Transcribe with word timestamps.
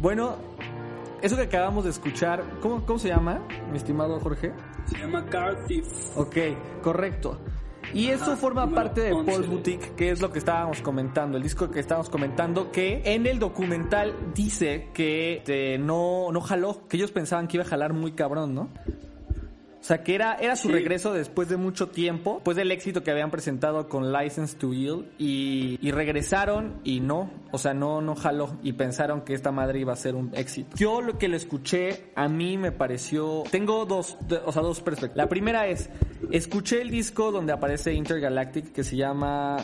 Bueno, 0.00 0.36
eso 1.20 1.36
que 1.36 1.42
acabamos 1.42 1.84
de 1.84 1.90
escuchar, 1.90 2.42
¿cómo, 2.62 2.86
¿cómo 2.86 2.98
se 2.98 3.08
llama, 3.08 3.42
mi 3.70 3.76
estimado 3.76 4.18
Jorge? 4.18 4.52
Se 4.86 4.96
llama 4.96 5.26
Car 5.26 5.66
Thief. 5.66 5.86
Ok, 6.16 6.36
correcto. 6.82 7.38
Y 7.92 8.08
eso 8.08 8.34
forma 8.38 8.70
parte 8.70 9.02
de 9.02 9.12
11. 9.12 9.30
Paul's 9.30 9.48
Boutique, 9.48 9.94
que 9.96 10.10
es 10.10 10.22
lo 10.22 10.32
que 10.32 10.38
estábamos 10.38 10.80
comentando, 10.80 11.36
el 11.36 11.42
disco 11.42 11.70
que 11.70 11.80
estábamos 11.80 12.08
comentando, 12.08 12.72
que 12.72 13.02
en 13.04 13.26
el 13.26 13.38
documental 13.38 14.14
dice 14.34 14.88
que 14.94 15.38
este, 15.38 15.76
no, 15.76 16.32
no 16.32 16.40
jaló, 16.40 16.88
que 16.88 16.96
ellos 16.96 17.10
pensaban 17.10 17.46
que 17.46 17.58
iba 17.58 17.64
a 17.64 17.68
jalar 17.68 17.92
muy 17.92 18.12
cabrón, 18.12 18.54
¿no? 18.54 18.70
O 19.80 19.82
sea, 19.82 20.02
que 20.04 20.14
era, 20.14 20.34
era 20.34 20.56
su 20.56 20.68
Sí. 20.68 20.74
regreso 20.74 21.12
después 21.14 21.48
de 21.48 21.56
mucho 21.56 21.88
tiempo, 21.88 22.34
después 22.34 22.54
del 22.56 22.70
éxito 22.70 23.02
que 23.02 23.10
habían 23.10 23.30
presentado 23.30 23.88
con 23.88 24.12
License 24.12 24.56
to 24.58 24.74
Ill, 24.74 25.06
y, 25.18 25.78
y 25.80 25.90
regresaron 25.90 26.74
y 26.84 27.00
no, 27.00 27.30
o 27.50 27.56
sea, 27.56 27.72
no, 27.72 28.02
no 28.02 28.14
jaló, 28.14 28.58
y 28.62 28.74
pensaron 28.74 29.22
que 29.22 29.32
esta 29.32 29.52
madre 29.52 29.80
iba 29.80 29.94
a 29.94 29.96
ser 29.96 30.14
un 30.16 30.32
éxito. 30.34 30.76
Yo 30.76 31.00
lo 31.00 31.16
que 31.16 31.28
lo 31.28 31.36
escuché, 31.36 32.10
a 32.14 32.28
mí 32.28 32.58
me 32.58 32.72
pareció, 32.72 33.42
tengo 33.50 33.86
dos, 33.86 34.18
o 34.44 34.52
sea, 34.52 34.60
dos 34.60 34.80
perspectivas. 34.82 35.16
La 35.16 35.28
primera 35.30 35.66
es, 35.66 35.88
escuché 36.30 36.82
el 36.82 36.90
disco 36.90 37.32
donde 37.32 37.52
aparece 37.54 37.94
Intergalactic, 37.94 38.72
que 38.72 38.84
se 38.84 38.96
llama... 38.96 39.56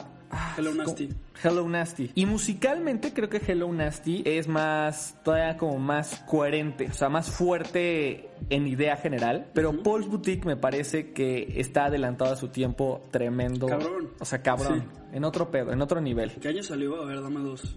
Hello. 0.56 0.74
Nasty. 0.74 1.08
Hello 1.42 1.68
Nasty. 1.68 2.10
Y 2.14 2.26
musicalmente 2.26 3.12
creo 3.12 3.28
que 3.28 3.40
Hello 3.46 3.70
Nasty 3.72 4.22
es 4.24 4.48
más, 4.48 5.16
todavía 5.22 5.56
como 5.56 5.78
más 5.78 6.22
coherente, 6.26 6.88
o 6.90 6.94
sea, 6.94 7.08
más 7.08 7.30
fuerte 7.30 8.30
en 8.48 8.66
idea 8.66 8.96
general. 8.96 9.50
Pero 9.52 9.82
Paul's 9.82 10.08
Boutique 10.08 10.46
me 10.46 10.56
parece 10.56 11.12
que 11.12 11.54
está 11.56 11.86
adelantado 11.86 12.32
a 12.32 12.36
su 12.36 12.48
tiempo 12.48 13.02
tremendo. 13.10 13.66
Cabrón. 13.66 14.10
O 14.18 14.24
sea, 14.24 14.42
cabrón. 14.42 14.84
En 15.12 15.24
otro 15.24 15.50
pedo, 15.50 15.72
en 15.72 15.82
otro 15.82 16.00
nivel. 16.00 16.32
¿Qué 16.32 16.48
año 16.48 16.62
salió? 16.62 17.02
A 17.02 17.06
ver, 17.06 17.22
dame 17.22 17.40
dos. 17.40 17.76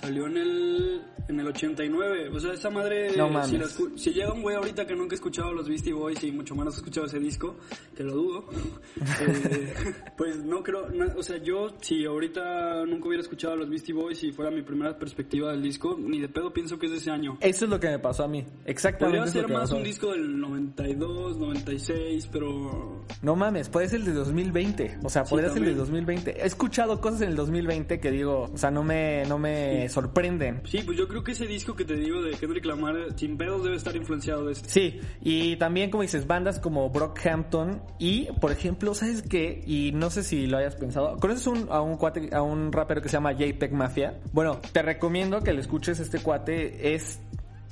Salió 0.00 0.26
en 0.26 0.36
el, 0.36 1.02
en 1.28 1.40
el 1.40 1.46
89. 1.48 2.28
O 2.34 2.38
sea, 2.40 2.52
esa 2.52 2.70
madre. 2.70 3.16
No 3.16 3.28
mames. 3.28 3.48
Si, 3.50 3.58
la 3.58 3.64
escu- 3.64 3.96
si 3.96 4.12
llega 4.12 4.32
un 4.32 4.42
güey 4.42 4.56
ahorita 4.56 4.86
que 4.86 4.94
nunca 4.94 5.14
ha 5.14 5.16
escuchado 5.16 5.52
los 5.52 5.68
Beastie 5.68 5.92
Boys 5.92 6.22
y 6.24 6.32
mucho 6.32 6.54
menos 6.54 6.74
ha 6.74 6.78
escuchado 6.78 7.06
ese 7.06 7.18
disco, 7.18 7.56
que 7.96 8.02
lo 8.04 8.12
dudo. 8.14 8.44
eh, 9.20 9.74
pues 10.16 10.36
no 10.44 10.62
creo. 10.62 10.88
no, 10.90 11.06
o 11.16 11.22
sea, 11.22 11.38
yo, 11.38 11.68
si 11.80 12.04
ahorita 12.04 12.84
nunca 12.86 13.08
hubiera 13.08 13.22
escuchado 13.22 13.54
a 13.54 13.56
los 13.56 13.68
Beastie 13.68 13.94
Boys 13.94 14.22
y 14.22 14.32
fuera 14.32 14.50
mi 14.50 14.62
primera 14.62 14.98
perspectiva 14.98 15.50
del 15.52 15.62
disco, 15.62 15.96
ni 15.98 16.20
de 16.20 16.28
pedo 16.28 16.52
pienso 16.52 16.78
que 16.78 16.86
es 16.86 16.92
de 16.92 16.98
ese 16.98 17.10
año. 17.10 17.38
Eso 17.40 17.64
es 17.64 17.70
lo 17.70 17.80
que 17.80 17.88
me 17.88 17.98
pasó 17.98 18.24
a 18.24 18.28
mí. 18.28 18.44
Exactamente. 18.64 19.18
Podría 19.20 19.32
ser 19.42 19.48
más 19.52 19.70
un 19.72 19.82
disco 19.82 20.12
del 20.12 20.38
92, 20.40 21.38
96, 21.38 22.28
pero. 22.32 23.04
No 23.22 23.36
mames, 23.36 23.68
puede 23.68 23.88
ser 23.88 24.00
el 24.00 24.06
de 24.06 24.12
2020. 24.12 24.98
O 25.02 25.08
sea, 25.08 25.24
Sí, 25.24 25.30
podría 25.30 25.48
ser 25.50 25.58
el 25.58 25.64
de 25.74 25.82
también. 25.82 26.04
2020. 26.06 26.42
He 26.42 26.46
escuchado 26.46 27.00
cosas 27.00 27.22
en 27.22 27.28
el 27.30 27.36
2020 27.36 28.00
que 28.00 28.10
digo, 28.10 28.50
o 28.52 28.58
sea, 28.58 28.70
no 28.70 28.82
me, 28.82 29.24
no 29.26 29.38
me 29.38 29.85
sorprenden. 29.88 30.62
Sí, 30.66 30.80
pues 30.84 30.96
yo 30.98 31.08
creo 31.08 31.22
que 31.24 31.32
ese 31.32 31.46
disco 31.46 31.74
que 31.76 31.84
te 31.84 31.94
digo 31.96 32.22
de 32.22 32.32
Kendrick 32.32 32.64
Lamar, 32.64 32.96
sin 33.16 33.36
pedos, 33.36 33.62
debe 33.64 33.76
estar 33.76 33.94
influenciado 33.96 34.46
de 34.46 34.52
este. 34.52 34.68
Sí, 34.68 35.00
y 35.22 35.56
también 35.56 35.90
como 35.90 36.02
dices, 36.02 36.26
bandas 36.26 36.58
como 36.58 36.88
Brockhampton 36.90 37.82
y, 37.98 38.26
por 38.40 38.52
ejemplo, 38.52 38.94
¿sabes 38.94 39.22
qué? 39.22 39.62
Y 39.66 39.92
no 39.92 40.10
sé 40.10 40.22
si 40.22 40.46
lo 40.46 40.58
hayas 40.58 40.76
pensado. 40.76 41.16
¿Conoces 41.18 41.46
un- 41.46 41.68
a 41.70 41.80
un 41.80 41.96
cuate, 41.96 42.30
a 42.32 42.42
un 42.42 42.72
rapero 42.72 43.02
que 43.02 43.08
se 43.08 43.14
llama 43.14 43.32
JPEG 43.32 43.72
Mafia? 43.72 44.20
Bueno, 44.32 44.60
te 44.72 44.82
recomiendo 44.82 45.40
que 45.42 45.52
le 45.52 45.60
escuches 45.60 46.00
este 46.00 46.18
cuate. 46.20 46.94
Es 46.94 47.20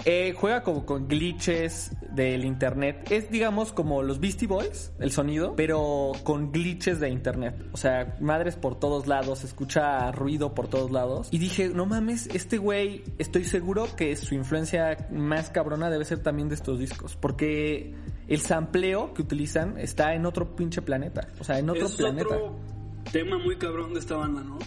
eh, 0.05 0.34
juega 0.37 0.62
como 0.62 0.84
con 0.84 1.09
glitches 1.09 1.93
del 2.10 2.44
internet. 2.44 3.10
Es, 3.10 3.31
digamos, 3.31 3.72
como 3.72 4.03
los 4.03 4.21
Beastie 4.21 4.47
Boys, 4.47 4.93
el 4.99 5.12
sonido, 5.12 5.55
pero 5.56 6.12
con 6.25 6.53
glitches 6.53 7.00
de 7.00 7.09
internet. 7.09 7.55
O 7.72 7.77
sea, 7.77 8.16
madres 8.21 8.56
por 8.56 8.78
todos 8.78 9.06
lados, 9.06 9.44
escucha 9.44 10.12
ruido 10.12 10.54
por 10.54 10.69
todos 10.69 10.91
lados. 10.91 11.28
Y 11.31 11.38
dije, 11.38 11.69
no 11.71 11.87
mames, 11.87 12.27
este 12.28 12.59
güey, 12.59 13.03
estoy 13.19 13.44
seguro 13.44 13.88
que 13.97 14.15
su 14.16 14.34
influencia 14.34 15.09
más 15.10 15.50
cabrona 15.50 15.91
debe 15.91 16.04
ser 16.04 16.19
también 16.19 16.49
de 16.49 16.56
estos 16.56 16.78
discos. 16.78 17.16
Porque 17.16 17.94
el 18.28 18.41
sampleo 18.41 19.15
que 19.15 19.22
utilizan 19.22 19.78
está 19.78 20.15
en 20.15 20.27
otro 20.27 20.54
pinche 20.54 20.83
planeta. 20.83 21.28
O 21.41 21.44
sea, 21.44 21.59
en 21.59 21.71
otro 21.71 21.87
es 21.87 21.94
planeta. 21.94 22.37
otro 22.37 22.56
tema 23.10 23.38
muy 23.38 23.56
cabrón 23.56 23.94
de 23.94 24.00
esta 24.00 24.16
banda, 24.16 24.43
¿no? 24.43 24.59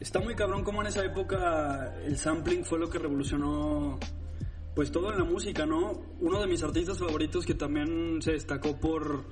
Está 0.00 0.20
muy 0.20 0.34
cabrón 0.34 0.64
como 0.64 0.82
en 0.82 0.88
esa 0.88 1.04
época 1.04 1.94
el 2.04 2.18
sampling 2.18 2.64
fue 2.64 2.78
lo 2.78 2.90
que 2.90 2.98
revolucionó 2.98 3.98
pues 4.74 4.90
todo 4.90 5.12
en 5.12 5.18
la 5.18 5.24
música, 5.24 5.66
¿no? 5.66 5.92
Uno 6.20 6.40
de 6.40 6.46
mis 6.46 6.62
artistas 6.62 6.98
favoritos 6.98 7.46
que 7.46 7.54
también 7.54 8.20
se 8.20 8.32
destacó 8.32 8.76
por 8.78 9.24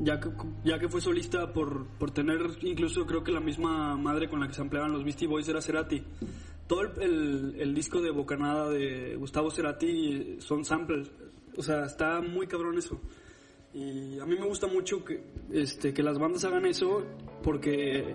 ya 0.00 0.20
que, 0.20 0.30
ya 0.64 0.78
que 0.78 0.88
fue 0.88 1.00
solista 1.00 1.52
por, 1.52 1.86
por 1.98 2.10
tener 2.12 2.40
incluso 2.62 3.04
creo 3.04 3.24
que 3.24 3.32
la 3.32 3.40
misma 3.40 3.96
madre 3.96 4.28
con 4.28 4.38
la 4.40 4.46
que 4.48 4.54
se 4.54 4.62
empleaban 4.62 4.92
los 4.92 5.04
Beastie 5.04 5.26
Boys 5.28 5.48
era 5.48 5.60
Cerati. 5.60 6.02
Todo 6.66 6.82
el, 7.00 7.56
el- 7.58 7.74
disco 7.74 8.00
de 8.00 8.10
Bocanada 8.10 8.68
de 8.70 9.16
Gustavo 9.16 9.50
Cerati 9.50 10.36
son 10.40 10.64
samples. 10.64 11.10
O 11.56 11.62
sea, 11.62 11.84
está 11.86 12.20
muy 12.20 12.46
cabrón 12.46 12.78
eso. 12.78 13.00
Y 13.74 14.18
a 14.18 14.24
mí 14.26 14.36
me 14.38 14.46
gusta 14.46 14.66
mucho 14.66 15.04
que, 15.04 15.22
este, 15.52 15.92
que 15.92 16.02
las 16.02 16.18
bandas 16.18 16.44
hagan 16.44 16.64
eso 16.66 17.04
porque 17.42 18.14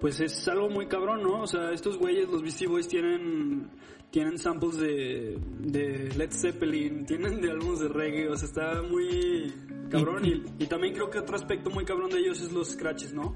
pues 0.00 0.18
es 0.20 0.48
algo 0.48 0.68
muy 0.70 0.86
cabrón, 0.86 1.22
¿no? 1.22 1.42
O 1.42 1.46
sea, 1.46 1.72
estos 1.72 1.98
güeyes, 1.98 2.28
los 2.28 2.42
Beastie 2.42 2.66
Boys 2.66 2.88
tienen 2.88 3.68
tienen 4.10 4.38
samples 4.38 4.76
de, 4.76 5.38
de 5.60 6.12
Led 6.16 6.30
Zeppelin, 6.32 7.06
tienen 7.06 7.40
de 7.40 7.50
álbumes 7.50 7.80
de 7.80 7.88
reggae, 7.88 8.28
o 8.28 8.36
sea, 8.36 8.48
está 8.48 8.82
muy 8.82 9.52
cabrón. 9.90 10.24
Y, 10.24 10.44
y 10.62 10.66
también 10.66 10.94
creo 10.94 11.10
que 11.10 11.18
otro 11.18 11.36
aspecto 11.36 11.70
muy 11.70 11.84
cabrón 11.84 12.10
de 12.10 12.18
ellos 12.18 12.40
es 12.40 12.52
los 12.52 12.70
scratches, 12.70 13.12
¿no? 13.12 13.34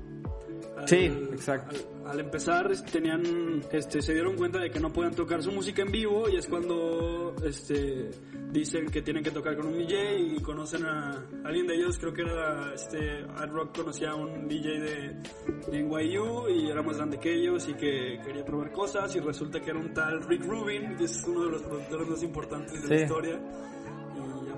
Al- 0.84 0.89
Sí, 0.89 1.05
exacto. 1.33 1.77
Al, 2.05 2.11
al 2.12 2.21
empezar 2.21 2.71
es- 2.71 2.84
tenían, 2.84 3.62
este, 3.72 4.00
se 4.03 4.12
dieron 4.15 4.37
cuenta 4.37 4.61
de 4.61 4.71
que 4.71 4.78
no 4.81 4.93
podían 4.93 5.15
tocar 5.15 5.43
su 5.43 5.50
música 5.53 5.83
en 5.83 5.91
vivo 5.91 6.28
y 6.28 6.37
es 6.37 6.47
cuando, 6.47 7.34
este, 7.45 8.11
dicen 8.50 8.87
que 8.87 9.03
tienen 9.03 9.23
que 9.25 9.31
tocar 9.31 9.56
con 9.56 9.67
un 9.69 9.75
DJ 9.78 10.19
y 10.19 10.41
conocen 10.41 10.84
a 10.84 11.25
alguien 11.44 11.67
de 11.67 11.75
ellos, 11.75 11.99
creo 11.99 12.12
que 12.12 12.23
era, 12.23 12.73
este, 12.75 13.25
Ad 13.37 13.50
Rock 13.50 13.77
conocía 13.78 14.11
a 14.11 14.15
un 14.15 14.47
DJ 14.47 14.81
de, 14.81 15.23
de 15.71 15.83
NYU 15.83 16.49
y 16.50 16.71
era 16.71 16.83
más 16.83 16.97
grande 16.99 17.19
que 17.19 17.34
ellos 17.34 17.69
y 17.69 17.75
que 17.75 18.21
quería 18.25 18.44
probar 18.44 18.71
cosas 18.73 19.15
y 19.17 19.21
resulta 19.21 19.61
que 19.61 19.71
era 19.71 19.78
un 19.81 19.93
tal 19.94 20.23
Rick 20.25 20.44
Rubin, 20.44 20.97
que 20.97 21.05
es 21.05 21.23
uno 21.27 21.44
de 21.47 21.50
los 21.53 21.62
productores 21.62 22.09
más 22.09 22.23
importantes 22.23 22.83
de 22.83 22.89
la 22.89 23.03
historia 23.03 23.41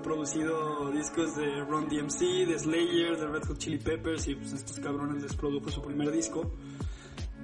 producido 0.07 0.89
discos 0.91 1.35
de 1.35 1.65
Ron 1.65 1.89
DMC, 1.89 2.47
de 2.47 2.57
Slayer, 2.57 3.17
de 3.17 3.27
Red 3.27 3.43
Hot 3.43 3.57
Chili 3.57 3.77
Peppers 3.77 4.25
y 4.29 4.35
pues 4.35 4.53
estos 4.53 4.79
cabrones 4.79 5.21
les 5.21 5.35
produjo 5.35 5.69
su 5.69 5.81
primer 5.81 6.09
disco. 6.11 6.49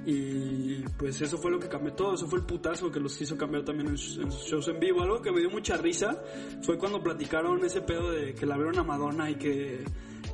Y 0.06 0.84
pues 0.97 1.22
eso 1.22 1.38
fue 1.38 1.52
lo 1.52 1.59
que 1.59 1.68
cambió 1.68 1.94
todo, 1.94 2.16
eso 2.16 2.28
fue 2.28 2.40
el 2.40 2.46
putazo 2.46 2.91
que 2.91 3.00
los 3.00 3.19
hizo 3.22 3.38
cambiar 3.38 3.64
también 3.64 3.90
en 3.90 3.97
sus, 3.97 4.18
en 4.18 4.31
sus 4.31 4.44
shows 4.46 4.68
en 4.68 4.80
vivo. 4.80 5.02
Algo 5.02 5.22
que 5.22 5.31
me 5.31 5.40
dio 5.40 5.50
mucha 5.50 5.78
risa 5.78 6.22
fue 6.62 6.78
cuando 6.78 7.02
platicaron 7.02 7.64
ese 7.66 7.81
pedo 7.81 8.12
de 8.12 8.34
que 8.34 8.46
la 8.46 8.56
vieron 8.58 8.78
a 8.80 8.84
Madonna 8.84 9.30
y 9.30 9.36
que 9.36 9.84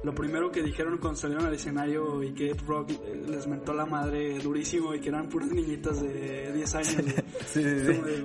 lo 0.04 0.16
primero 0.16 0.50
que 0.52 0.64
dijeron 0.64 0.98
cuando 0.98 1.20
salieron 1.20 1.46
al 1.46 1.54
escenario 1.54 2.24
y 2.24 2.32
que 2.34 2.52
Ed 2.52 2.58
Rock 2.68 2.92
les 3.28 3.46
mentó 3.48 3.74
la 3.74 3.86
madre 3.86 4.40
durísimo 4.40 4.96
y 4.96 5.00
que 5.02 5.10
eran 5.10 5.28
puras 5.28 5.50
niñitas 5.52 6.02
de 6.02 6.52
10 6.54 6.76
años. 6.76 6.96
Sí, 7.50 7.64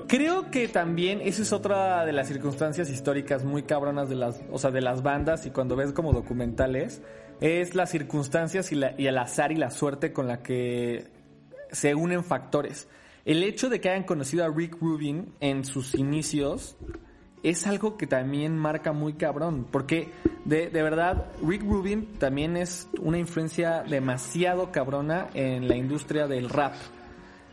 Creo 0.06 0.50
que 0.50 0.69
también 0.69 1.21
esa 1.22 1.43
es 1.43 1.53
otra 1.53 2.05
de 2.05 2.12
las 2.12 2.29
circunstancias 2.29 2.90
históricas 2.90 3.43
muy 3.44 3.62
cabronas 3.62 4.08
de 4.08 4.17
las, 4.17 4.40
o 4.50 4.58
sea, 4.58 4.70
de 4.70 4.81
las 4.82 5.02
bandas 5.02 5.47
y 5.47 5.50
cuando 5.50 5.76
ves 5.76 5.93
como 5.93 6.12
documentales 6.12 7.00
es 7.40 7.75
las 7.75 7.90
circunstancias 7.90 8.70
y, 8.70 8.75
la- 8.76 8.94
y 8.99 9.06
el 9.06 9.17
azar 9.19 9.50
y 9.50 9.56
la 9.56 9.70
suerte 9.70 10.12
con 10.12 10.29
la 10.29 10.43
que 10.43 11.06
se 11.75 11.94
unen 11.94 12.25
factores. 12.25 12.88
El 13.25 13.43
hecho 13.43 13.69
de 13.69 13.81
que 13.81 13.91
hayan 13.91 14.05
conocido 14.05 14.44
a 14.44 14.49
Rick 14.49 14.76
Rubin 14.81 15.32
en 15.41 15.65
sus 15.65 15.94
inicios 15.94 16.76
es 17.43 17.67
algo 17.67 17.97
que 17.97 18.06
también 18.06 18.56
marca 18.56 18.93
muy 18.93 19.15
cabrón, 19.15 19.67
porque 19.71 20.09
de, 20.44 20.69
de 20.71 20.82
verdad 20.82 21.26
Rick 21.47 21.62
Rubin 21.62 22.06
también 22.19 22.56
es 22.56 22.88
una 23.00 23.19
influencia 23.19 23.82
demasiado 23.82 24.73
cabrona 24.73 25.29
en 25.35 25.69
la 25.69 25.76
industria 25.76 26.26
del 26.26 26.49
rap 26.49 26.75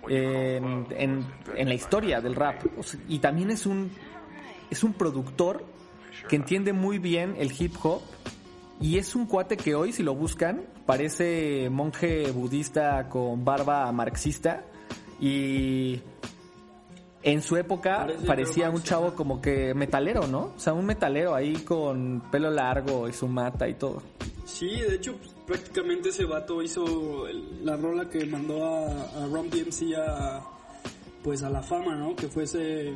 en, 0.09 0.87
en- 0.91 1.25
en 1.55 1.67
la 1.67 1.73
historia 1.73 2.21
del 2.21 2.35
rap. 2.35 2.61
O 2.77 2.83
sea, 2.83 2.99
y 3.07 3.19
también 3.19 3.51
es 3.51 3.65
un, 3.65 3.91
es 4.69 4.83
un 4.83 4.93
productor 4.93 5.63
que 6.27 6.35
entiende 6.35 6.73
muy 6.73 6.97
bien 6.99 7.35
el 7.37 7.51
hip 7.57 7.73
hop. 7.83 8.01
Y 8.79 8.97
es 8.97 9.13
un 9.15 9.27
cuate 9.27 9.57
que 9.57 9.75
hoy, 9.75 9.91
si 9.93 10.01
lo 10.01 10.15
buscan, 10.15 10.63
parece 10.91 11.69
monje 11.69 12.31
budista 12.31 13.07
con 13.07 13.45
barba 13.45 13.89
marxista. 13.93 14.65
Y 15.21 16.01
en 17.23 17.41
su 17.41 17.55
época 17.55 17.99
Parece 17.99 18.25
parecía 18.25 18.69
un 18.69 18.83
chavo 18.83 19.13
como 19.13 19.39
que 19.41 19.73
metalero, 19.73 20.27
¿no? 20.27 20.51
O 20.55 20.59
sea, 20.59 20.73
un 20.73 20.85
metalero 20.85 21.33
ahí 21.33 21.53
con 21.63 22.23
pelo 22.31 22.49
largo 22.49 23.07
y 23.07 23.13
su 23.13 23.27
mata 23.29 23.69
y 23.69 23.75
todo. 23.75 24.01
Sí, 24.45 24.67
de 24.81 24.95
hecho, 24.95 25.15
pues, 25.17 25.31
prácticamente 25.45 26.09
ese 26.09 26.25
vato 26.25 26.61
hizo 26.61 27.25
el- 27.27 27.63
la 27.65 27.77
rola 27.77 28.09
que 28.09 28.25
mandó 28.25 28.65
a, 28.65 28.87
a 29.23 29.27
Ron 29.31 29.49
DMC 29.49 29.95
a, 29.95 30.41
pues 31.23 31.41
a 31.43 31.49
la 31.49 31.61
fama, 31.61 31.95
¿no? 31.95 32.15
Que 32.17 32.27
fue 32.27 32.43
ese, 32.43 32.93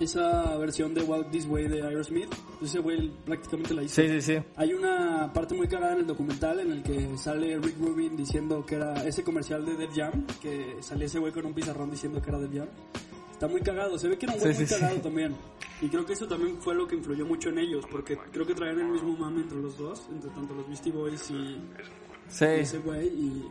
esa 0.00 0.56
versión 0.58 0.92
de 0.94 1.02
Walk 1.02 1.30
This 1.30 1.46
Way 1.46 1.68
de 1.68 1.82
Aerosmith. 1.82 2.28
Ese 2.62 2.78
güey 2.80 3.10
prácticamente 3.24 3.74
la 3.74 3.82
hizo. 3.82 3.94
Sí, 4.02 4.08
sí, 4.08 4.20
sí. 4.20 4.38
Hay 4.56 4.72
una 4.74 5.32
parte 5.32 5.54
muy 5.54 5.68
cagada 5.68 5.92
en 5.94 6.00
el 6.00 6.06
documental 6.06 6.60
en 6.60 6.72
el 6.72 6.82
que 6.82 7.16
sale 7.18 7.58
Rick 7.58 7.78
Rubin 7.80 8.16
diciendo 8.16 8.64
que 8.66 8.76
era 8.76 9.06
ese 9.06 9.22
comercial 9.24 9.64
de 9.64 9.76
Def 9.76 9.94
Jam, 9.94 10.26
que 10.40 10.76
salía 10.80 11.06
ese 11.06 11.18
güey 11.18 11.32
con 11.32 11.46
un 11.46 11.54
pizarrón 11.54 11.90
diciendo 11.90 12.20
que 12.20 12.28
era 12.30 12.38
Def 12.38 12.52
Jam. 12.54 12.68
Está 13.32 13.48
muy 13.48 13.60
cagado, 13.60 13.98
se 13.98 14.08
ve 14.08 14.16
que 14.16 14.24
era 14.26 14.34
un 14.34 14.40
güey 14.40 14.52
Sí, 14.54 14.60
muy 14.60 14.66
sí, 14.66 14.74
sí. 14.74 14.80
cagado 14.80 15.00
también. 15.00 15.34
Y 15.82 15.88
creo 15.88 16.06
que 16.06 16.14
eso 16.14 16.26
también 16.26 16.56
fue 16.58 16.74
lo 16.74 16.88
que 16.88 16.96
influyó 16.96 17.26
mucho 17.26 17.50
en 17.50 17.58
ellos, 17.58 17.84
porque 17.90 18.16
creo 18.32 18.46
que 18.46 18.54
traían 18.54 18.80
el 18.80 18.88
mismo 18.88 19.14
mame 19.16 19.42
entre 19.42 19.58
los 19.58 19.76
dos, 19.76 20.06
entre 20.10 20.30
tanto 20.30 20.54
los 20.54 20.66
Beastie 20.66 20.92
Boys 20.92 21.30
y 21.30 21.58
Sí. 22.28 22.44
ese 22.44 22.78
güey. 22.78 23.06
Y 23.08 23.44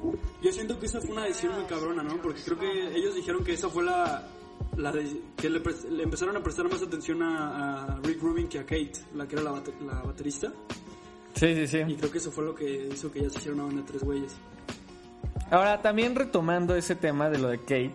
yo 0.43 0.51
siento 0.51 0.77
que 0.79 0.87
esa 0.87 0.99
fue 0.99 1.11
una 1.11 1.23
decisión 1.25 1.53
muy 1.55 1.65
cabrona, 1.65 2.01
¿no? 2.03 2.17
Porque 2.21 2.41
creo 2.43 2.57
que 2.59 2.97
ellos 2.97 3.15
dijeron 3.15 3.43
que 3.43 3.53
esa 3.53 3.69
fue 3.69 3.83
la. 3.83 4.27
La 4.77 4.91
de- 4.91 5.21
que 5.37 5.49
le, 5.49 5.61
le 5.91 6.03
empezaron 6.03 6.35
a 6.37 6.43
prestar 6.43 6.69
más 6.69 6.81
atención 6.81 7.21
a, 7.23 7.83
a 7.85 7.99
Rick 8.03 8.21
Rubin 8.21 8.47
que 8.47 8.59
a 8.59 8.63
Kate, 8.63 8.93
la 9.15 9.27
que 9.27 9.35
era 9.35 9.43
la, 9.43 9.51
bate- 9.51 9.73
la 9.85 10.01
baterista. 10.01 10.51
Sí, 11.35 11.53
sí, 11.55 11.67
sí. 11.67 11.77
Y 11.87 11.95
creo 11.95 12.11
que 12.11 12.17
eso 12.19 12.31
fue 12.31 12.45
lo 12.45 12.55
que 12.55 12.89
hizo 12.93 13.11
que 13.11 13.21
ya 13.21 13.29
se 13.29 13.37
hiciera 13.39 13.55
una 13.55 13.65
banda 13.65 13.81
de 13.81 13.87
tres 13.87 14.03
güeyes. 14.03 14.33
Ahora, 15.51 15.81
también 15.81 16.15
retomando 16.15 16.75
ese 16.75 16.95
tema 16.95 17.29
de 17.29 17.37
lo 17.39 17.49
de 17.49 17.59
Kate, 17.59 17.93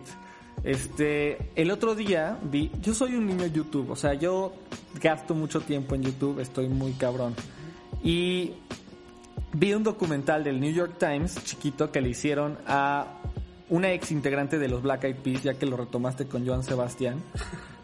este, 0.63 1.49
el 1.55 1.71
otro 1.71 1.95
día 1.95 2.37
vi, 2.43 2.71
yo 2.81 2.93
soy 2.93 3.15
un 3.15 3.25
niño 3.25 3.47
YouTube, 3.47 3.89
o 3.89 3.95
sea, 3.95 4.13
yo 4.13 4.53
gasto 5.01 5.33
mucho 5.33 5.59
tiempo 5.61 5.95
en 5.95 6.03
YouTube, 6.03 6.39
estoy 6.39 6.67
muy 6.69 6.93
cabrón. 6.93 7.33
Y 8.03 8.53
vi 9.53 9.73
un 9.73 9.83
documental 9.83 10.43
del 10.43 10.59
New 10.59 10.71
York 10.71 10.95
Times, 10.99 11.43
chiquito, 11.43 11.91
que 11.91 11.99
le 12.01 12.09
hicieron 12.09 12.57
a 12.67 13.07
una 13.71 13.93
ex 13.93 14.11
integrante 14.11 14.59
de 14.59 14.67
los 14.67 14.81
Black 14.83 15.05
Eyed 15.05 15.15
Peas, 15.15 15.43
ya 15.43 15.53
que 15.53 15.65
lo 15.65 15.77
retomaste 15.77 16.27
con 16.27 16.45
Joan 16.45 16.61
Sebastián. 16.61 17.23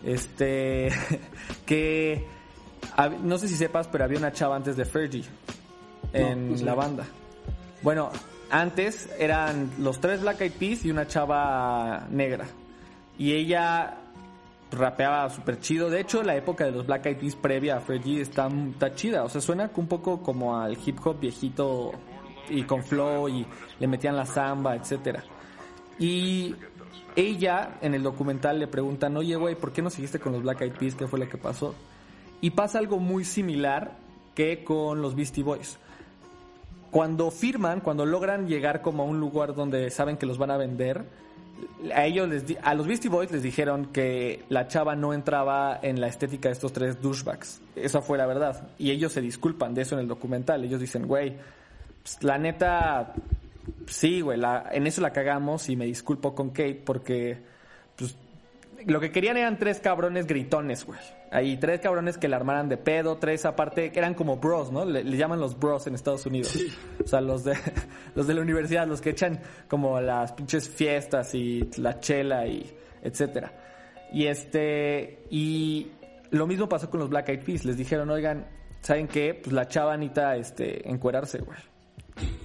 Este, 0.03 0.89
que, 1.65 2.27
no 3.23 3.37
sé 3.37 3.47
si 3.47 3.55
sepas, 3.55 3.87
pero 3.87 4.03
había 4.03 4.19
una 4.19 4.31
chava 4.31 4.55
antes 4.55 4.75
de 4.75 4.85
Fergie 4.85 5.23
en 6.13 6.51
no 6.51 6.57
sé. 6.57 6.65
la 6.65 6.75
banda. 6.75 7.05
Bueno, 7.81 8.11
antes 8.51 9.09
eran 9.17 9.71
los 9.79 9.99
tres 10.01 10.21
Black 10.21 10.41
Eyed 10.41 10.51
Peas 10.51 10.85
y 10.85 10.91
una 10.91 11.07
chava 11.07 12.05
negra. 12.11 12.45
Y 13.17 13.31
ella 13.31 13.97
rapeaba 14.71 15.29
súper 15.29 15.61
chido. 15.61 15.89
De 15.89 16.01
hecho, 16.01 16.21
la 16.21 16.35
época 16.35 16.65
de 16.65 16.71
los 16.71 16.85
Black 16.85 17.05
Eyed 17.05 17.17
Peas 17.17 17.35
previa 17.37 17.77
a 17.77 17.79
Fergie 17.79 18.19
está, 18.19 18.49
está 18.49 18.93
chida. 18.93 19.23
O 19.23 19.29
sea, 19.29 19.39
suena 19.39 19.71
un 19.73 19.87
poco 19.87 20.21
como 20.21 20.59
al 20.59 20.77
hip 20.85 20.99
hop 21.05 21.17
viejito 21.21 21.93
y 22.49 22.63
con 22.63 22.83
flow 22.83 23.29
y 23.29 23.45
le 23.79 23.87
metían 23.87 24.17
la 24.17 24.25
samba, 24.25 24.75
etcétera. 24.75 25.23
Y 25.99 26.55
ella 27.15 27.77
en 27.81 27.93
el 27.93 28.03
documental 28.03 28.59
le 28.59 28.67
preguntan, 28.67 29.17
oye, 29.17 29.35
güey, 29.35 29.55
¿por 29.55 29.71
qué 29.71 29.81
no 29.81 29.89
seguiste 29.89 30.19
con 30.19 30.33
los 30.33 30.43
Black 30.43 30.61
Eyed 30.61 30.73
Peas? 30.73 30.95
¿Qué 30.95 31.07
fue 31.07 31.19
lo 31.19 31.27
que 31.27 31.37
pasó? 31.37 31.73
Y 32.41 32.51
pasa 32.51 32.79
algo 32.79 32.99
muy 32.99 33.25
similar 33.25 33.97
que 34.35 34.63
con 34.63 35.01
los 35.01 35.15
Beastie 35.15 35.43
Boys 35.43 35.79
cuando 36.91 37.31
firman, 37.31 37.81
cuando 37.81 38.05
logran 38.05 38.47
llegar 38.47 38.81
como 38.81 39.03
a 39.03 39.05
un 39.05 39.19
lugar 39.19 39.53
donde 39.53 39.89
saben 39.89 40.17
que 40.17 40.25
los 40.25 40.37
van 40.37 40.51
a 40.51 40.57
vender, 40.57 41.03
a 41.93 42.05
ellos 42.05 42.29
les 42.29 42.47
di- 42.47 42.57
a 42.63 42.73
los 42.75 42.87
Beastie 42.87 43.09
Boys 43.09 43.29
les 43.29 43.43
dijeron 43.43 43.87
que 43.87 44.45
la 44.49 44.67
chava 44.67 44.95
no 44.95 45.13
entraba 45.13 45.77
en 45.81 45.99
la 45.99 46.07
estética 46.07 46.47
de 46.49 46.53
estos 46.53 46.71
tres 46.71 47.01
douchebags. 47.01 47.61
Esa 47.75 48.01
fue 48.01 48.17
la 48.17 48.25
verdad. 48.25 48.69
Y 48.79 48.91
ellos 48.91 49.11
se 49.11 49.21
disculpan 49.21 49.73
de 49.73 49.81
eso 49.81 49.95
en 49.95 50.01
el 50.01 50.07
documental. 50.07 50.63
Ellos 50.63 50.79
dicen, 50.79 51.07
güey, 51.07 51.35
pues, 52.01 52.23
la 52.23 52.37
neta, 52.37 53.13
sí, 53.87 54.21
güey, 54.21 54.37
la- 54.37 54.67
en 54.71 54.87
eso 54.87 55.01
la 55.01 55.11
cagamos 55.11 55.69
y 55.69 55.75
me 55.75 55.85
disculpo 55.85 56.33
con 56.35 56.49
Kate 56.49 56.81
porque 56.85 57.37
pues, 57.95 58.15
lo 58.85 58.99
que 58.99 59.11
querían 59.11 59.37
eran 59.37 59.57
tres 59.57 59.79
cabrones 59.79 60.27
gritones, 60.27 60.85
güey. 60.85 60.99
Ahí, 61.31 61.57
tres 61.57 61.81
cabrones 61.81 62.17
que 62.17 62.29
la 62.29 62.37
armaran 62.37 62.69
de 62.69 62.77
pedo, 62.77 63.17
tres 63.17 63.43
aparte, 63.45 63.91
que 63.91 63.99
eran 63.99 64.13
como 64.13 64.37
bros, 64.37 64.71
¿no? 64.71 64.85
Le, 64.85 65.03
le 65.03 65.17
llaman 65.17 65.39
los 65.41 65.59
bros 65.59 65.85
en 65.87 65.95
Estados 65.95 66.25
Unidos. 66.25 66.57
O 67.03 67.07
sea, 67.07 67.19
los 67.19 67.43
de, 67.43 67.57
los 68.15 68.27
de 68.27 68.33
la 68.33 68.41
universidad, 68.41 68.87
los 68.87 69.01
que 69.01 69.09
echan 69.09 69.41
como 69.67 69.99
las 69.99 70.31
pinches 70.31 70.69
fiestas 70.69 71.33
y 71.35 71.69
la 71.77 71.99
chela 71.99 72.47
y 72.47 72.65
etcétera. 73.03 73.51
Y 74.13 74.27
este, 74.27 75.23
y 75.29 75.87
lo 76.31 76.47
mismo 76.47 76.69
pasó 76.69 76.89
con 76.89 77.01
los 77.01 77.09
Black 77.09 77.27
Eyed 77.29 77.43
Peas. 77.43 77.65
Les 77.65 77.75
dijeron, 77.75 78.09
oigan, 78.09 78.45
¿saben 78.81 79.09
qué? 79.09 79.33
Pues 79.33 79.51
la 79.53 79.67
chava 79.67 79.97
necesita, 79.97 80.37
este, 80.37 80.89
encuerarse, 80.89 81.39
güey. 81.39 81.57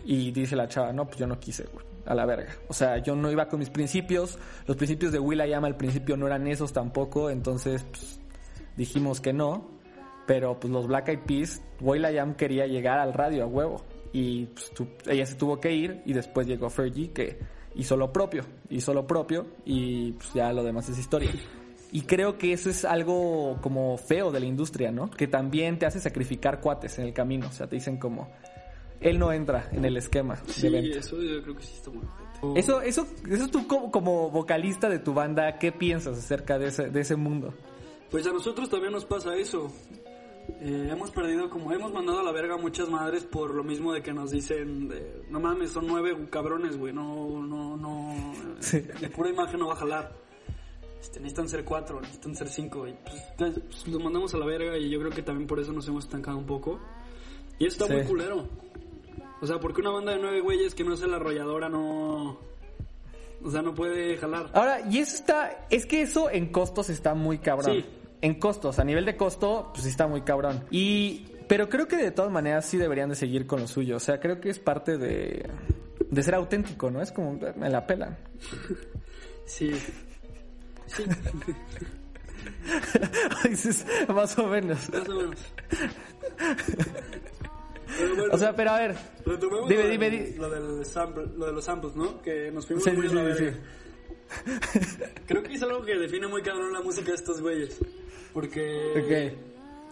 Y 0.04 0.30
dice 0.30 0.56
la 0.56 0.68
chava, 0.68 0.92
no, 0.92 1.06
pues 1.06 1.18
yo 1.18 1.26
no 1.26 1.38
quise, 1.38 1.64
güey, 1.72 1.84
a 2.06 2.14
la 2.14 2.26
verga. 2.26 2.52
O 2.68 2.74
sea, 2.74 2.98
yo 2.98 3.14
no 3.14 3.30
iba 3.30 3.46
con 3.48 3.58
mis 3.60 3.70
principios. 3.70 4.38
Los 4.66 4.76
principios 4.76 5.12
de 5.12 5.18
Will.i.am 5.18 5.64
al 5.64 5.76
principio 5.76 6.16
no 6.16 6.26
eran 6.26 6.46
esos 6.46 6.72
tampoco. 6.72 7.30
Entonces, 7.30 7.84
pues, 7.90 8.20
dijimos 8.76 9.20
que 9.20 9.32
no. 9.32 9.68
Pero, 10.26 10.58
pues, 10.58 10.72
los 10.72 10.86
Black 10.86 11.08
Eyed 11.08 11.20
Peas, 11.26 11.62
Will.i.am 11.80 12.34
quería 12.34 12.66
llegar 12.66 12.98
al 12.98 13.12
radio 13.12 13.44
a 13.44 13.46
huevo. 13.46 13.82
Y, 14.12 14.46
pues, 14.46 14.70
tu- 14.72 14.88
ella 15.06 15.26
se 15.26 15.34
tuvo 15.34 15.60
que 15.60 15.72
ir. 15.72 16.02
Y 16.06 16.12
después 16.12 16.46
llegó 16.46 16.70
Fergie, 16.70 17.10
que 17.12 17.38
hizo 17.74 17.96
lo 17.96 18.12
propio. 18.12 18.44
Hizo 18.70 18.92
lo 18.94 19.06
propio. 19.06 19.46
Y, 19.64 20.12
pues, 20.12 20.32
ya 20.34 20.52
lo 20.52 20.62
demás 20.64 20.88
es 20.88 20.98
historia. 20.98 21.30
Y 21.94 22.02
creo 22.02 22.38
que 22.38 22.52
eso 22.54 22.70
es 22.70 22.86
algo 22.86 23.58
como 23.60 23.98
feo 23.98 24.30
de 24.32 24.40
la 24.40 24.46
industria, 24.46 24.90
¿no? 24.90 25.10
Que 25.10 25.26
también 25.26 25.78
te 25.78 25.84
hace 25.84 26.00
sacrificar 26.00 26.60
cuates 26.60 26.98
en 26.98 27.04
el 27.04 27.12
camino. 27.12 27.48
O 27.48 27.52
sea, 27.52 27.66
te 27.66 27.76
dicen 27.76 27.98
como, 27.98 28.30
él 29.02 29.18
no 29.18 29.32
entra 29.32 29.68
en 29.72 29.84
el 29.84 29.96
esquema 29.96 30.36
Sí, 30.46 30.68
de 30.68 30.90
eso 30.98 31.20
yo 31.20 31.42
creo 31.42 31.56
que 31.56 31.62
sí 31.62 31.74
está 31.76 31.90
muy 31.90 32.02
ojete. 32.04 32.60
Eso, 32.60 32.80
eso, 32.82 33.06
eso 33.30 33.48
tú 33.48 33.66
como, 33.68 33.90
como 33.90 34.30
vocalista 34.30 34.88
de 34.88 34.98
tu 34.98 35.14
banda, 35.14 35.58
¿qué 35.58 35.70
piensas 35.72 36.18
acerca 36.18 36.58
de 36.58 36.68
ese, 36.68 36.90
de 36.90 37.00
ese 37.00 37.14
mundo? 37.16 37.54
Pues 38.10 38.26
a 38.26 38.32
nosotros 38.32 38.68
también 38.68 38.92
nos 38.92 39.04
pasa 39.04 39.36
eso. 39.36 39.70
Eh, 40.60 40.88
hemos 40.90 41.12
perdido, 41.12 41.48
como 41.48 41.72
hemos 41.72 41.92
mandado 41.92 42.18
a 42.18 42.22
la 42.24 42.32
verga 42.32 42.54
a 42.54 42.58
muchas 42.58 42.88
madres 42.88 43.24
por 43.24 43.54
lo 43.54 43.62
mismo 43.62 43.92
de 43.92 44.02
que 44.02 44.12
nos 44.12 44.32
dicen, 44.32 44.88
de, 44.88 45.22
no 45.30 45.38
mames, 45.38 45.70
son 45.70 45.86
nueve 45.86 46.16
cabrones, 46.30 46.76
güey, 46.76 46.92
no, 46.92 47.46
no, 47.46 47.76
no, 47.76 48.34
Sí. 48.58 48.80
de 48.80 49.08
pura 49.08 49.30
imagen 49.30 49.60
no 49.60 49.68
va 49.68 49.74
a 49.74 49.76
jalar. 49.76 50.12
Este, 51.00 51.20
necesitan 51.20 51.48
ser 51.48 51.64
cuatro, 51.64 52.00
necesitan 52.00 52.34
ser 52.34 52.48
cinco, 52.48 52.86
y 52.88 52.92
pues, 53.04 53.22
pues, 53.38 53.60
pues, 53.60 53.88
los 53.88 54.02
mandamos 54.02 54.34
a 54.34 54.38
la 54.38 54.46
verga 54.46 54.76
y 54.76 54.90
yo 54.90 54.98
creo 54.98 55.10
que 55.12 55.22
también 55.22 55.46
por 55.46 55.60
eso 55.60 55.72
nos 55.72 55.86
hemos 55.88 56.04
estancado 56.04 56.36
un 56.38 56.46
poco. 56.46 56.80
Y 57.60 57.66
eso 57.66 57.84
está 57.84 57.86
Sí. 57.86 57.92
muy 57.94 58.02
culero. 58.04 58.48
O 59.42 59.46
sea, 59.46 59.58
porque 59.58 59.80
una 59.80 59.90
banda 59.90 60.12
de 60.12 60.20
nueve 60.20 60.40
güeyes 60.40 60.72
que 60.72 60.84
no 60.84 60.94
es 60.94 61.00
la 61.00 61.16
arrolladora 61.16 61.68
no... 61.68 62.38
O 63.44 63.50
sea, 63.50 63.60
no 63.60 63.74
puede 63.74 64.16
jalar. 64.16 64.50
Ahora, 64.54 64.88
y 64.88 64.98
eso 64.98 65.16
está, 65.16 65.66
es 65.68 65.84
que 65.84 66.02
eso 66.02 66.30
en 66.30 66.52
costos 66.52 66.88
está 66.90 67.14
muy 67.14 67.38
cabrón. 67.38 67.74
Sí. 67.74 67.84
En 68.20 68.38
costos, 68.38 68.78
a 68.78 68.84
nivel 68.84 69.04
de 69.04 69.16
costo, 69.16 69.70
pues 69.72 69.82
sí 69.82 69.90
está 69.90 70.06
muy 70.06 70.22
cabrón. 70.22 70.62
Y, 70.70 71.26
pero 71.48 71.68
creo 71.68 71.88
que 71.88 71.96
de 71.96 72.12
todas 72.12 72.30
maneras 72.30 72.66
sí 72.66 72.78
deberían 72.78 73.08
de 73.08 73.16
seguir 73.16 73.48
con 73.48 73.60
lo 73.60 73.66
suyo. 73.66 73.96
O 73.96 74.00
sea, 74.00 74.20
creo 74.20 74.40
que 74.40 74.48
es 74.48 74.60
parte 74.60 74.96
de, 74.96 75.50
de 76.08 76.22
ser 76.22 76.36
auténtico, 76.36 76.92
¿no? 76.92 77.02
Es 77.02 77.10
como, 77.10 77.36
me 77.56 77.68
la 77.68 77.84
pelan. 77.84 78.16
Sí. 79.44 79.72
Sí, 80.86 81.02
Dices, 83.48 83.84
más 84.06 84.38
o 84.38 84.46
menos. 84.46 84.88
más 84.88 85.08
o 85.08 85.14
menos. 85.14 85.38
Bueno, 87.98 88.24
O 88.32 88.38
sea, 88.38 88.54
pero 88.54 88.70
a 88.70 88.78
ver, 88.78 88.94
retomemos 89.26 89.68
dime, 89.68 89.82
lo, 89.84 89.88
dime, 89.90 90.10
del- 90.10 90.36
lo 90.38 90.50
del 90.50 90.84
sample- 90.86 91.26
lo 91.36 91.46
de 91.46 91.52
los 91.52 91.64
samples, 91.64 91.94
¿no? 91.96 92.20
Que 92.22 92.50
nos 92.50 92.66
fuimos 92.66 92.84
Sí, 92.84 92.90
muy 92.92 93.08
sí, 93.08 93.18
a 93.18 93.22
la 93.22 93.34
sí. 93.36 93.44
Creo 95.26 95.42
que 95.42 95.54
es 95.54 95.62
algo 95.62 95.82
que 95.84 95.94
define 95.96 96.26
muy 96.26 96.42
cabrón 96.42 96.72
la 96.72 96.80
música 96.80 97.08
de 97.10 97.14
estos 97.16 97.40
güeyes. 97.40 97.78
Porque 98.32 99.34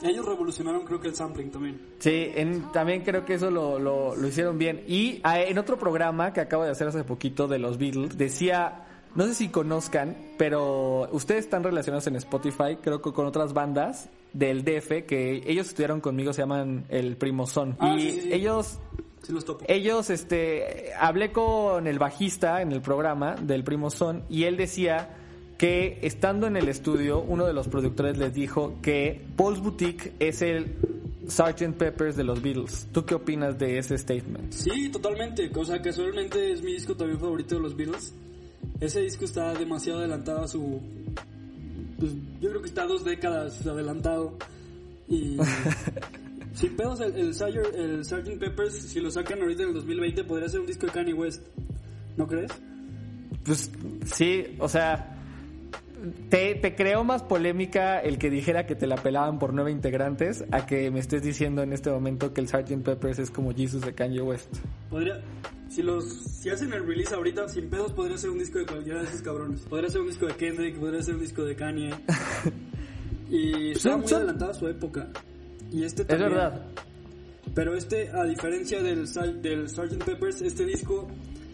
ellos 0.02 0.25
revolucionaron 0.25 0.85
creo 0.87 0.99
que 1.00 1.09
el 1.09 1.14
sampling 1.14 1.50
también. 1.50 1.78
Sí, 1.99 2.30
en- 2.35 2.73
también 2.73 3.02
creo 3.02 3.25
que 3.25 3.35
eso 3.35 3.50
lo, 3.50 3.78
lo, 3.78 4.16
lo 4.16 4.26
hicieron 4.28 4.57
bien. 4.59 4.83
Y 4.87 5.21
ah, 5.25 5.40
en 5.40 5.59
otro 5.59 5.78
programa 5.78 6.33
que 6.33 6.40
acabo 6.40 6.64
de 6.64 6.71
hacer 6.71 6.88
hace 6.88 7.04
poquito 7.04 7.49
de 7.49 7.59
los 7.59 7.76
Beatles, 7.76 8.16
decía, 8.16 8.87
no 9.14 9.26
sé 9.26 9.35
si 9.35 9.49
conozcan, 9.49 10.17
pero 10.38 11.09
ustedes 11.12 11.45
están 11.45 11.62
relacionados 11.62 12.07
en 12.07 12.17
Spotify, 12.17 12.76
creo 12.81 13.02
que 13.02 13.12
con 13.12 13.26
otras 13.26 13.52
bandas 13.52 14.09
del 14.33 14.64
DF, 14.64 15.07
que 15.07 15.43
ellos 15.47 15.69
estudiaron 15.69 16.00
conmigo, 16.00 16.33
se 16.33 16.43
llaman 16.43 16.85
el 16.88 17.17
Primo 17.17 17.47
Son. 17.47 17.76
Ah, 17.81 17.97
y 17.99 18.11
sí, 18.12 18.29
ellos 18.33 18.79
Sí 19.23 19.33
los 19.33 19.45
topo. 19.45 19.64
ellos, 19.69 20.09
este, 20.11 20.93
hablé 20.99 21.33
con 21.33 21.87
el 21.87 21.99
bajista 21.99 22.62
en 22.62 22.73
el 22.73 22.81
programa 22.81 23.35
del 23.35 23.64
Primo 23.64 23.90
Son 23.90 24.23
y 24.31 24.45
él 24.45 24.57
decía 24.57 25.17
que 25.59 25.99
estando 26.02 26.47
en 26.47 26.57
el 26.57 26.69
estudio, 26.69 27.21
uno 27.21 27.45
de 27.45 27.52
los 27.52 27.69
productores 27.69 28.17
les 28.17 28.33
dijo 28.33 28.79
que 28.81 29.26
Paul's 29.37 29.61
Boutique 29.61 30.14
es 30.19 30.40
el 30.40 30.75
Sgt. 31.29 31.75
Peppers 31.76 32.17
de 32.17 32.25
los 32.25 32.40
Beatles. 32.40 32.88
¿Tú 32.93 33.05
qué 33.05 33.14
opinas 33.14 33.59
de 33.59 33.76
ese 33.79 33.99
statement? 33.99 34.52
Sí, 34.52 34.88
totalmente. 34.88 35.50
O 35.55 35.64
sea, 35.64 35.83
casualmente 35.83 36.52
es 36.52 36.62
mi 36.62 36.73
disco 36.73 36.97
también 36.97 37.21
favorito 37.21 37.57
de 37.57 37.61
los 37.61 37.76
Beatles. 37.76 38.14
Ese 38.81 39.00
disco 39.00 39.25
está 39.25 39.52
demasiado 39.55 39.99
adelantado 40.00 40.43
a 40.43 40.49
su 40.49 40.81
pues 42.00 42.12
yo 42.40 42.49
creo 42.49 42.62
que 42.62 42.69
está 42.69 42.87
dos 42.87 43.05
décadas 43.05 43.64
adelantado. 43.67 44.37
Y 45.07 45.37
sin 46.55 46.75
pedos, 46.75 47.00
el, 47.00 47.14
el, 47.14 47.35
Sgt. 47.35 47.75
el 47.75 48.05
Sgt. 48.05 48.38
Peppers, 48.38 48.75
si 48.75 49.00
lo 49.00 49.11
sacan 49.11 49.40
ahorita 49.43 49.62
en 49.64 49.69
el 49.69 49.75
2020, 49.75 50.25
podría 50.25 50.49
ser 50.49 50.61
un 50.61 50.67
disco 50.67 50.87
de 50.87 50.93
Kanye 50.93 51.12
West. 51.12 51.43
¿No 52.17 52.26
crees? 52.26 52.50
Pues 53.45 53.71
sí, 54.07 54.57
o 54.59 54.69
sea, 54.69 55.20
te, 56.28 56.54
te 56.54 56.75
creó 56.75 57.04
más 57.04 57.23
polémica 57.23 58.00
el 58.00 58.19
que 58.19 58.30
dijera 58.30 58.66
que 58.66 58.75
te 58.75 58.87
la 58.87 58.97
pelaban 58.97 59.38
por 59.38 59.52
nueve 59.52 59.71
integrantes 59.71 60.45
a 60.50 60.66
que 60.66 60.90
me 60.90 61.00
estés 61.00 61.23
diciendo 61.23 61.62
en 61.62 61.73
este 61.73 61.90
momento 61.90 62.33
que 62.33 62.40
el 62.40 62.49
Sgt. 62.49 62.83
Peppers 62.83 63.19
es 63.19 63.30
como 63.30 63.54
Jesus 63.54 63.83
de 63.83 63.95
Kanye 63.95 64.23
West. 64.23 64.54
Podría, 64.88 65.21
si 65.69 65.83
los, 65.83 66.04
si 66.04 66.50
hacen 66.50 66.73
el 66.73 66.87
release 66.87 67.14
ahorita, 67.14 67.49
sin 67.49 67.69
pedos, 67.69 67.92
podría 67.92 68.19
ser 68.19 68.30
un 68.30 68.38
disco 68.38 68.59
de 68.59 68.66
cualquiera 68.66 69.00
de 69.00 69.09
esos 69.09 69.23
cabrones. 69.23 69.61
Podría 69.62 69.90
ser 69.90 70.00
un 70.00 70.09
disco 70.09 70.26
de 70.26 70.35
Kendrick, 70.35 70.76
podría 70.76 71.02
ser 71.02 71.14
un 71.14 71.21
disco 71.21 71.45
de 71.45 71.57
Kanye. 71.57 71.90
y 73.30 73.73
estaba 73.73 73.99
muy 73.99 74.12
adelantada 74.12 74.50
a 74.52 74.54
su 74.54 74.69
época. 74.69 75.09
Y 75.71 75.85
este 75.85 76.04
también. 76.04 76.30
Es 76.30 76.37
verdad. 76.37 76.66
Pero 77.54 77.75
este, 77.75 78.09
a 78.11 78.25
diferencia 78.25 78.83
del, 78.83 79.07
del 79.42 79.69
Sgt. 79.69 80.04
Peppers, 80.04 80.42
este 80.42 80.64
disco 80.64 81.09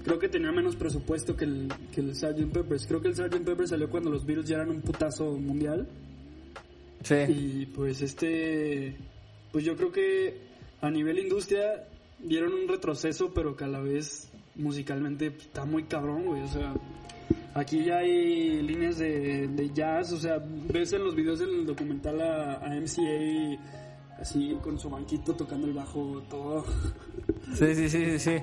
creo 0.06 0.20
que 0.20 0.28
tenía 0.28 0.52
menos 0.52 0.76
presupuesto 0.76 1.36
que 1.36 1.44
el, 1.44 1.68
que 1.92 2.00
el 2.00 2.14
Sgt. 2.14 2.52
Peppers. 2.52 2.86
Creo 2.86 3.02
que 3.02 3.08
el 3.08 3.16
Sgt. 3.16 3.44
Peppers 3.44 3.70
salió 3.70 3.90
cuando 3.90 4.08
los 4.08 4.24
Beatles 4.24 4.48
ya 4.48 4.56
eran 4.56 4.70
un 4.70 4.80
putazo 4.80 5.32
mundial. 5.32 5.88
Sí. 7.02 7.14
Y 7.28 7.66
pues 7.66 8.02
este, 8.02 8.96
pues 9.50 9.64
yo 9.64 9.76
creo 9.76 9.90
que 9.90 10.38
a 10.80 10.90
nivel 10.90 11.18
industria 11.18 11.88
dieron 12.20 12.54
un 12.54 12.68
retroceso, 12.68 13.34
pero 13.34 13.56
que 13.56 13.64
a 13.64 13.66
la 13.66 13.80
vez 13.80 14.30
musicalmente 14.54 15.32
pues, 15.32 15.46
está 15.46 15.64
muy 15.64 15.82
cabrón, 15.84 16.26
güey. 16.26 16.42
O 16.42 16.48
sea, 16.48 16.72
aquí 17.54 17.84
ya 17.84 17.98
hay 17.98 18.62
líneas 18.62 18.98
de, 18.98 19.48
de 19.48 19.70
jazz, 19.74 20.12
o 20.12 20.18
sea, 20.18 20.40
ves 20.72 20.92
en 20.92 21.02
los 21.02 21.16
videos 21.16 21.40
del 21.40 21.66
documental 21.66 22.20
a, 22.20 22.64
a 22.64 22.80
MCA 22.80 23.58
así 24.20 24.56
con 24.62 24.78
su 24.78 24.88
banquito 24.88 25.34
tocando 25.34 25.66
el 25.66 25.72
bajo, 25.72 26.22
todo. 26.30 26.64
Sí, 27.54 27.74
sí, 27.74 27.88
sí, 27.88 28.04
sí, 28.04 28.18
sí. 28.18 28.42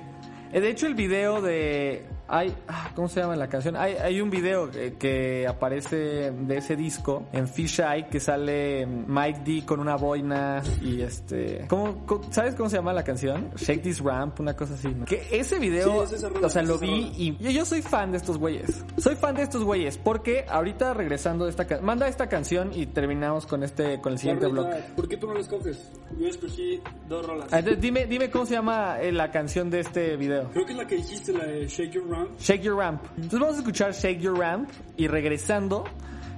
De 0.60 0.70
hecho, 0.70 0.86
el 0.86 0.94
video 0.94 1.42
de. 1.42 2.04
Hay, 2.36 2.52
¿Cómo 2.96 3.08
se 3.08 3.20
llama 3.20 3.36
la 3.36 3.48
canción? 3.48 3.76
Hay, 3.76 3.92
hay 3.94 4.20
un 4.20 4.28
video 4.28 4.68
que, 4.68 4.94
que 4.94 5.46
aparece 5.46 6.32
de 6.32 6.56
ese 6.56 6.74
disco 6.74 7.28
en 7.32 7.46
Fish 7.46 7.78
Eye 7.80 8.08
que 8.10 8.18
sale 8.18 8.84
Mike 8.86 9.40
D 9.44 9.64
con 9.64 9.78
una 9.78 9.94
boina 9.94 10.60
y 10.82 11.00
este. 11.00 11.66
¿cómo, 11.68 12.04
cómo- 12.06 12.32
sabes 12.32 12.56
cómo 12.56 12.68
se 12.68 12.74
llama 12.76 12.92
la 12.92 13.04
canción? 13.04 13.50
Shake 13.54 13.82
This 13.82 14.00
Ramp, 14.00 14.40
una 14.40 14.56
cosa 14.56 14.74
así. 14.74 14.88
¿no? 14.88 15.04
Que 15.04 15.28
ese 15.30 15.60
video, 15.60 16.00
Sí, 16.08 16.14
es 16.14 16.18
esa 16.18 16.28
rola, 16.28 16.46
o 16.48 16.50
sea, 16.50 16.62
lo 16.62 16.76
vi 16.76 17.12
y 17.16 17.36
yo, 17.38 17.50
yo 17.50 17.64
soy 17.64 17.82
fan 17.82 18.10
de 18.10 18.16
estos 18.18 18.36
güeyes. 18.36 18.84
Soy 18.98 19.14
fan 19.14 19.36
de 19.36 19.42
estos 19.42 19.62
güeyes 19.62 19.96
porque 19.96 20.44
ahorita 20.48 20.92
regresando 20.92 21.44
de 21.44 21.50
esta 21.50 21.66
canción, 21.66 21.86
manda 21.86 22.08
esta 22.08 22.28
canción 22.28 22.72
y 22.74 22.86
terminamos 22.86 23.46
con 23.46 23.62
este, 23.62 24.00
con 24.00 24.14
el 24.14 24.18
siguiente 24.18 24.48
bloque. 24.48 24.82
¿Por 24.96 25.06
qué 25.06 25.16
tú 25.16 25.28
no 25.28 25.34
lo 25.34 25.40
escoges? 25.40 25.88
Yo 26.18 26.26
escogí 26.26 26.80
dos 27.08 27.24
rolas. 27.24 27.46
Ah, 27.52 27.60
entonces, 27.60 27.80
dime, 27.80 28.06
dime 28.06 28.28
cómo 28.28 28.44
se 28.44 28.54
llama 28.54 28.98
eh, 29.00 29.12
la 29.12 29.30
canción 29.30 29.70
de 29.70 29.78
este 29.80 30.16
video. 30.16 30.50
Creo 30.52 30.66
que 30.66 30.72
es 30.72 30.78
la 30.78 30.86
que 30.88 30.96
dijiste, 30.96 31.32
la 31.32 31.44
de 31.44 31.66
Shake 31.68 31.92
Your 31.92 32.08
Round. 32.08 32.23
Shake 32.38 32.62
Your 32.62 32.76
Ramp. 32.76 33.02
Entonces 33.16 33.40
vamos 33.40 33.56
a 33.56 33.58
escuchar 33.58 33.92
Shake 33.92 34.20
Your 34.20 34.38
Ramp 34.38 34.70
y 34.96 35.08
regresando, 35.08 35.84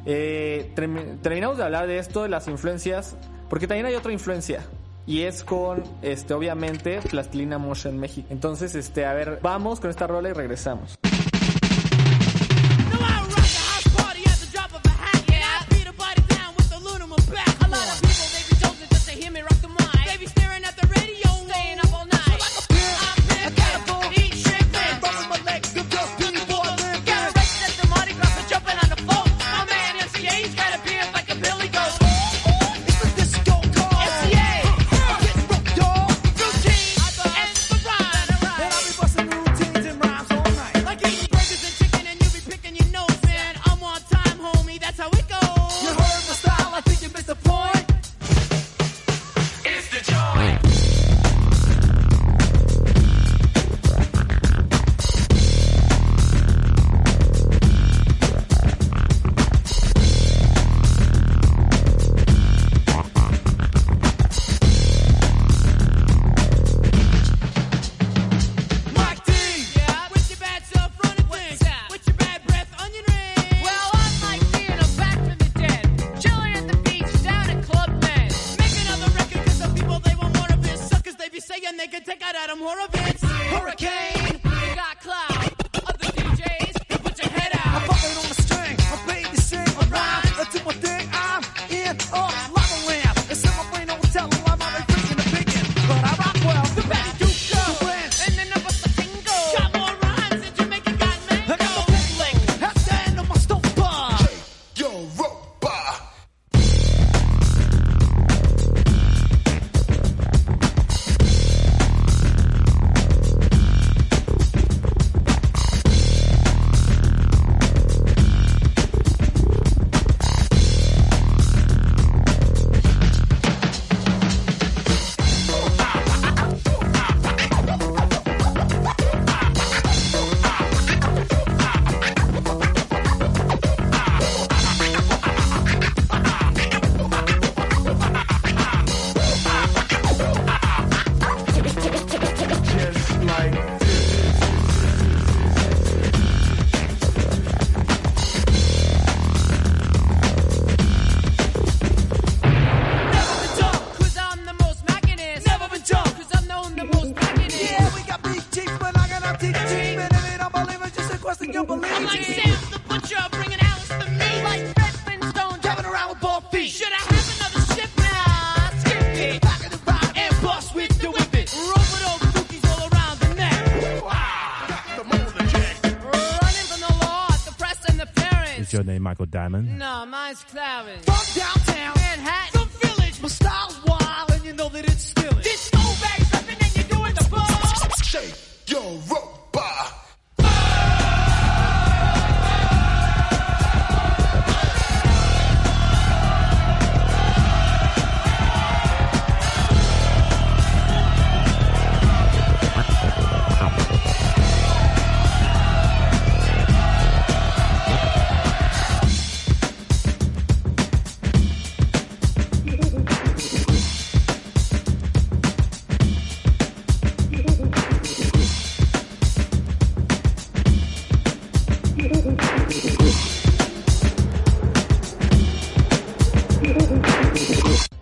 eh, 0.05 0.73
termi- 0.77 1.21
terminamos 1.21 1.59
de 1.59 1.65
hablar 1.65 1.87
de 1.87 1.99
esto, 1.99 2.23
de 2.23 2.29
las 2.29 2.49
influencias, 2.49 3.17
porque 3.49 3.67
también 3.67 3.87
hay 3.87 3.95
otra 3.95 4.13
influencia. 4.13 4.65
Y 5.09 5.23
es 5.23 5.45
con, 5.45 5.85
este, 6.03 6.35
obviamente, 6.35 7.01
Plastilina 7.01 7.59
Motion 7.59 7.97
México. 7.97 8.27
Entonces, 8.31 8.75
este, 8.75 9.07
a 9.07 9.13
ver, 9.15 9.39
vamos 9.41 9.79
con 9.79 9.89
esta 9.89 10.09
rola 10.09 10.31
y 10.31 10.33
regresamos. 10.33 10.99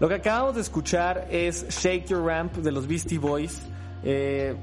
Lo 0.05 0.09
que 0.09 0.17
acabamos 0.17 0.57
de 0.57 0.61
escuchar 0.61 1.29
es 1.31 1.67
Shake 1.71 2.09
Your 2.09 2.27
Ramp 2.27 2.57
de 2.57 2.71
los 2.71 2.87
Beastie 2.87 3.17
Boys. 3.17 3.63
Eh, 4.03 4.55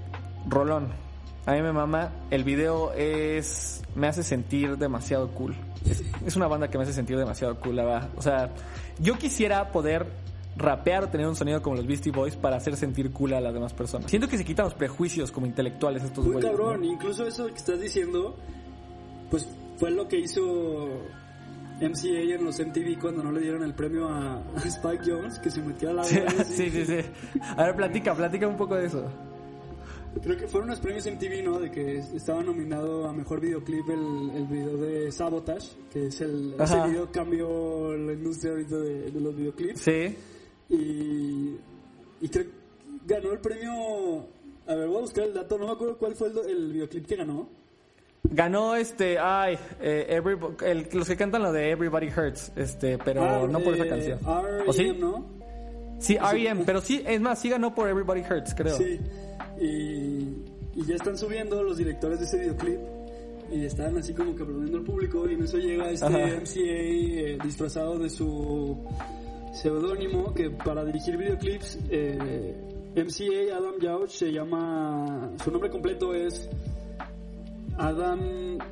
Rolón. 0.48 0.90
A 1.48 1.54
mí 1.54 1.64
me 1.64 1.74
mama. 1.74 2.12
El 2.30 2.44
video 2.44 2.94
es. 2.94 3.82
Me 3.96 4.06
hace 4.06 4.22
sentir 4.22 4.78
demasiado 4.78 5.30
cool. 5.30 5.56
Es, 5.84 6.04
es 6.24 6.36
una 6.36 6.46
banda 6.46 6.70
que 6.70 6.78
me 6.78 6.84
hace 6.84 6.94
sentir 6.94 7.18
demasiado 7.18 7.60
cool, 7.60 7.76
la 7.78 7.86
verdad. 7.86 8.10
O 8.18 8.22
sea, 8.22 8.52
yo 9.00 9.18
quisiera 9.18 9.72
poder 9.72 10.06
rapear 10.58 11.06
o 11.06 11.08
tener 11.10 11.26
un 11.26 11.36
sonido 11.36 11.60
como 11.64 11.76
los 11.76 11.88
Beastie 11.88 12.12
Boys 12.12 12.36
para 12.36 12.58
hacer 12.58 12.76
sentir 12.76 13.12
cool 13.12 13.34
a 13.34 13.42
las 13.42 13.52
demás 13.52 13.74
personas. 13.74 14.12
Siento 14.12 14.28
que 14.28 14.38
se 14.38 14.46
quitan 14.46 14.66
los 14.66 14.76
prejuicios 14.76 15.32
como 15.32 15.48
intelectuales 15.48 16.04
estos 16.04 16.24
Muy 16.24 16.34
güeyes. 16.34 16.52
cabrón, 16.52 16.82
¿no? 16.82 16.86
incluso 16.86 17.26
eso 17.26 17.48
que 17.48 17.56
estás 17.56 17.82
diciendo, 17.82 18.38
pues 19.32 19.50
fue 19.80 19.90
lo 19.90 20.08
que 20.08 20.20
hizo 20.20 21.02
MCA 21.82 22.36
en 22.36 22.46
los 22.46 22.60
MTV 22.60 23.00
cuando 23.00 23.24
no 23.24 23.32
le 23.32 23.42
dieron 23.42 23.64
el 23.64 23.74
premio 23.74 24.08
a, 24.08 24.36
a 24.38 24.64
Spike 24.64 25.04
Jones, 25.06 25.40
que 25.40 25.50
se 25.50 25.62
metió 25.62 25.90
a 25.90 25.94
la 25.94 26.04
Sí, 26.04 26.20
sí, 26.46 26.70
sí, 26.70 26.86
sí. 26.86 27.00
A 27.58 27.66
ver, 27.66 27.76
platica, 27.76 28.14
platica 28.14 28.48
un 28.48 28.58
poco 28.58 28.76
de 28.76 28.86
eso. 28.86 29.10
Creo 30.22 30.38
que 30.38 30.48
fueron 30.48 30.70
los 30.70 30.80
premios 30.80 31.06
MTV, 31.06 31.44
¿no? 31.44 31.60
De 31.60 31.72
que 31.72 32.00
estaba 32.00 32.44
nominado 32.44 33.08
a 33.08 33.14
mejor 33.14 33.40
videoclip 33.40 33.90
el, 33.90 34.30
el 34.36 34.46
video 34.46 34.78
de 34.78 35.12
Sabotage, 35.12 35.70
que 35.92 36.08
es 36.08 36.20
el. 36.22 36.54
Ese 36.60 36.82
video 36.88 37.10
cambió 37.12 37.96
la 37.98 38.12
industria 38.12 38.52
ahorita 38.52 38.76
de, 38.78 39.12
de 39.12 39.22
los 39.22 39.36
videoclips. 39.36 39.80
Sí. 39.80 40.16
Y. 40.70 41.56
Y 42.20 42.30
creo 42.30 42.46
que 42.46 42.52
ganó 43.06 43.32
el 43.32 43.40
premio. 43.40 44.28
A 44.68 44.76
ver, 44.76 44.88
voy 44.88 44.98
a 44.98 45.02
buscar 45.02 45.24
el 45.24 45.34
dato, 45.34 45.58
no 45.58 45.68
me 45.68 45.72
acuerdo 45.72 45.98
cuál 45.98 46.14
fue 46.14 46.28
el, 46.28 46.38
el 46.50 46.74
videoclip 46.74 47.06
que 47.06 47.16
ganó. 47.16 47.61
Ganó 48.24 48.76
este, 48.76 49.18
ay, 49.20 49.58
eh, 49.82 50.06
every- 50.10 50.38
el- 50.66 50.88
los 50.94 51.08
que 51.08 51.18
cantan 51.18 51.42
lo 51.42 51.52
de 51.52 51.72
Everybody 51.72 52.08
Hurts, 52.08 52.52
este, 52.56 52.98
pero 53.00 53.24
Ah, 53.24 53.48
no 53.50 53.60
por 53.60 53.74
esa 53.74 53.86
eh, 53.86 53.90
canción. 53.90 54.20
R.E.M., 54.20 54.64
¿O 54.68 54.74
sí? 54.74 54.94
¿no? 54.98 55.26
Sí, 56.00 56.16
R.E.M., 56.16 56.64
pero 56.66 56.82
sí, 56.82 57.04
es 57.06 57.20
más, 57.20 57.40
sí 57.40 57.50
ganó 57.50 57.74
por 57.76 57.90
Everybody 57.90 58.22
Hurts, 58.22 58.54
creo. 58.56 58.78
Sí. 58.78 59.00
Y, 59.60 60.80
y 60.80 60.86
ya 60.88 60.96
están 60.96 61.18
subiendo 61.18 61.62
los 61.64 61.78
directores 61.78 62.20
de 62.20 62.26
ese 62.26 62.38
videoclip. 62.40 62.80
Y 63.52 63.66
están 63.66 63.98
así 63.98 64.14
como 64.14 64.34
que 64.34 64.44
aplaudiendo 64.44 64.78
al 64.78 64.84
público. 64.86 65.30
Y 65.30 65.34
en 65.34 65.44
eso 65.44 65.58
llega 65.58 65.90
este 65.92 66.06
Ajá. 66.06 66.18
MCA 66.18 66.62
eh, 66.62 67.38
disfrazado 67.44 68.00
de 68.00 68.10
su 68.10 68.78
seudónimo. 69.54 70.34
Que 70.34 70.50
para 70.52 70.86
dirigir 70.86 71.18
videoclips, 71.18 71.78
eh, 71.90 72.56
MCA 72.96 73.58
Adam 73.58 73.74
Jauch 73.82 74.10
se 74.10 74.32
llama. 74.32 75.32
Su 75.44 75.52
nombre 75.52 75.70
completo 75.70 76.14
es 76.14 76.50
Adam 77.78 78.20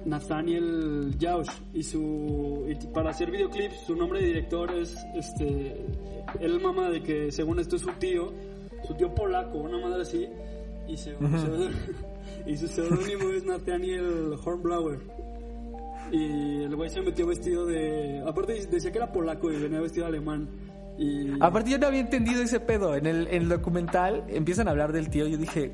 Nathaniel 0.06 1.16
Jauch. 1.20 1.50
Y 1.74 1.84
su. 1.84 2.66
y 2.68 2.76
para 2.88 3.12
hacer 3.12 3.32
videoclips, 3.32 3.82
su 3.88 3.96
nombre 3.96 4.20
de 4.22 4.28
director 4.28 4.72
es. 4.76 4.96
este 5.16 5.76
Él 6.40 6.60
mama 6.62 6.90
de 6.90 7.02
que 7.04 7.32
según 7.32 7.60
esto 7.60 7.76
es 7.76 7.82
su 7.82 7.92
tío. 7.94 8.32
Su 8.88 8.94
tío 8.96 9.14
polaco, 9.14 9.58
una 9.60 9.78
madre 9.80 10.02
así. 10.04 10.28
Y, 10.88 10.96
se- 10.98 11.16
y 12.48 12.58
su 12.58 12.68
seudónimo 12.68 13.30
es 13.30 13.46
Nathaniel 13.46 14.34
Hornblower. 14.44 15.00
Y 16.12 16.64
el 16.64 16.76
güey 16.76 16.90
se 16.90 17.02
metió 17.02 17.28
vestido 17.28 17.66
de. 17.66 18.24
Aparte 18.26 18.66
decía 18.68 18.92
que 18.92 18.98
era 18.98 19.12
polaco 19.12 19.52
y 19.52 19.58
venía 19.58 19.80
vestido 19.80 20.06
de 20.06 20.18
alemán. 20.18 20.48
Y. 20.98 21.30
Aparte 21.40 21.70
yo 21.72 21.78
no 21.78 21.88
había 21.88 22.00
entendido 22.00 22.42
ese 22.42 22.60
pedo. 22.60 22.96
En 22.96 23.06
el, 23.06 23.28
en 23.28 23.44
el 23.44 23.50
documental 23.50 24.24
empiezan 24.28 24.68
a 24.68 24.72
hablar 24.72 24.92
del 24.92 25.10
tío. 25.10 25.28
Yo 25.28 25.38
dije, 25.38 25.74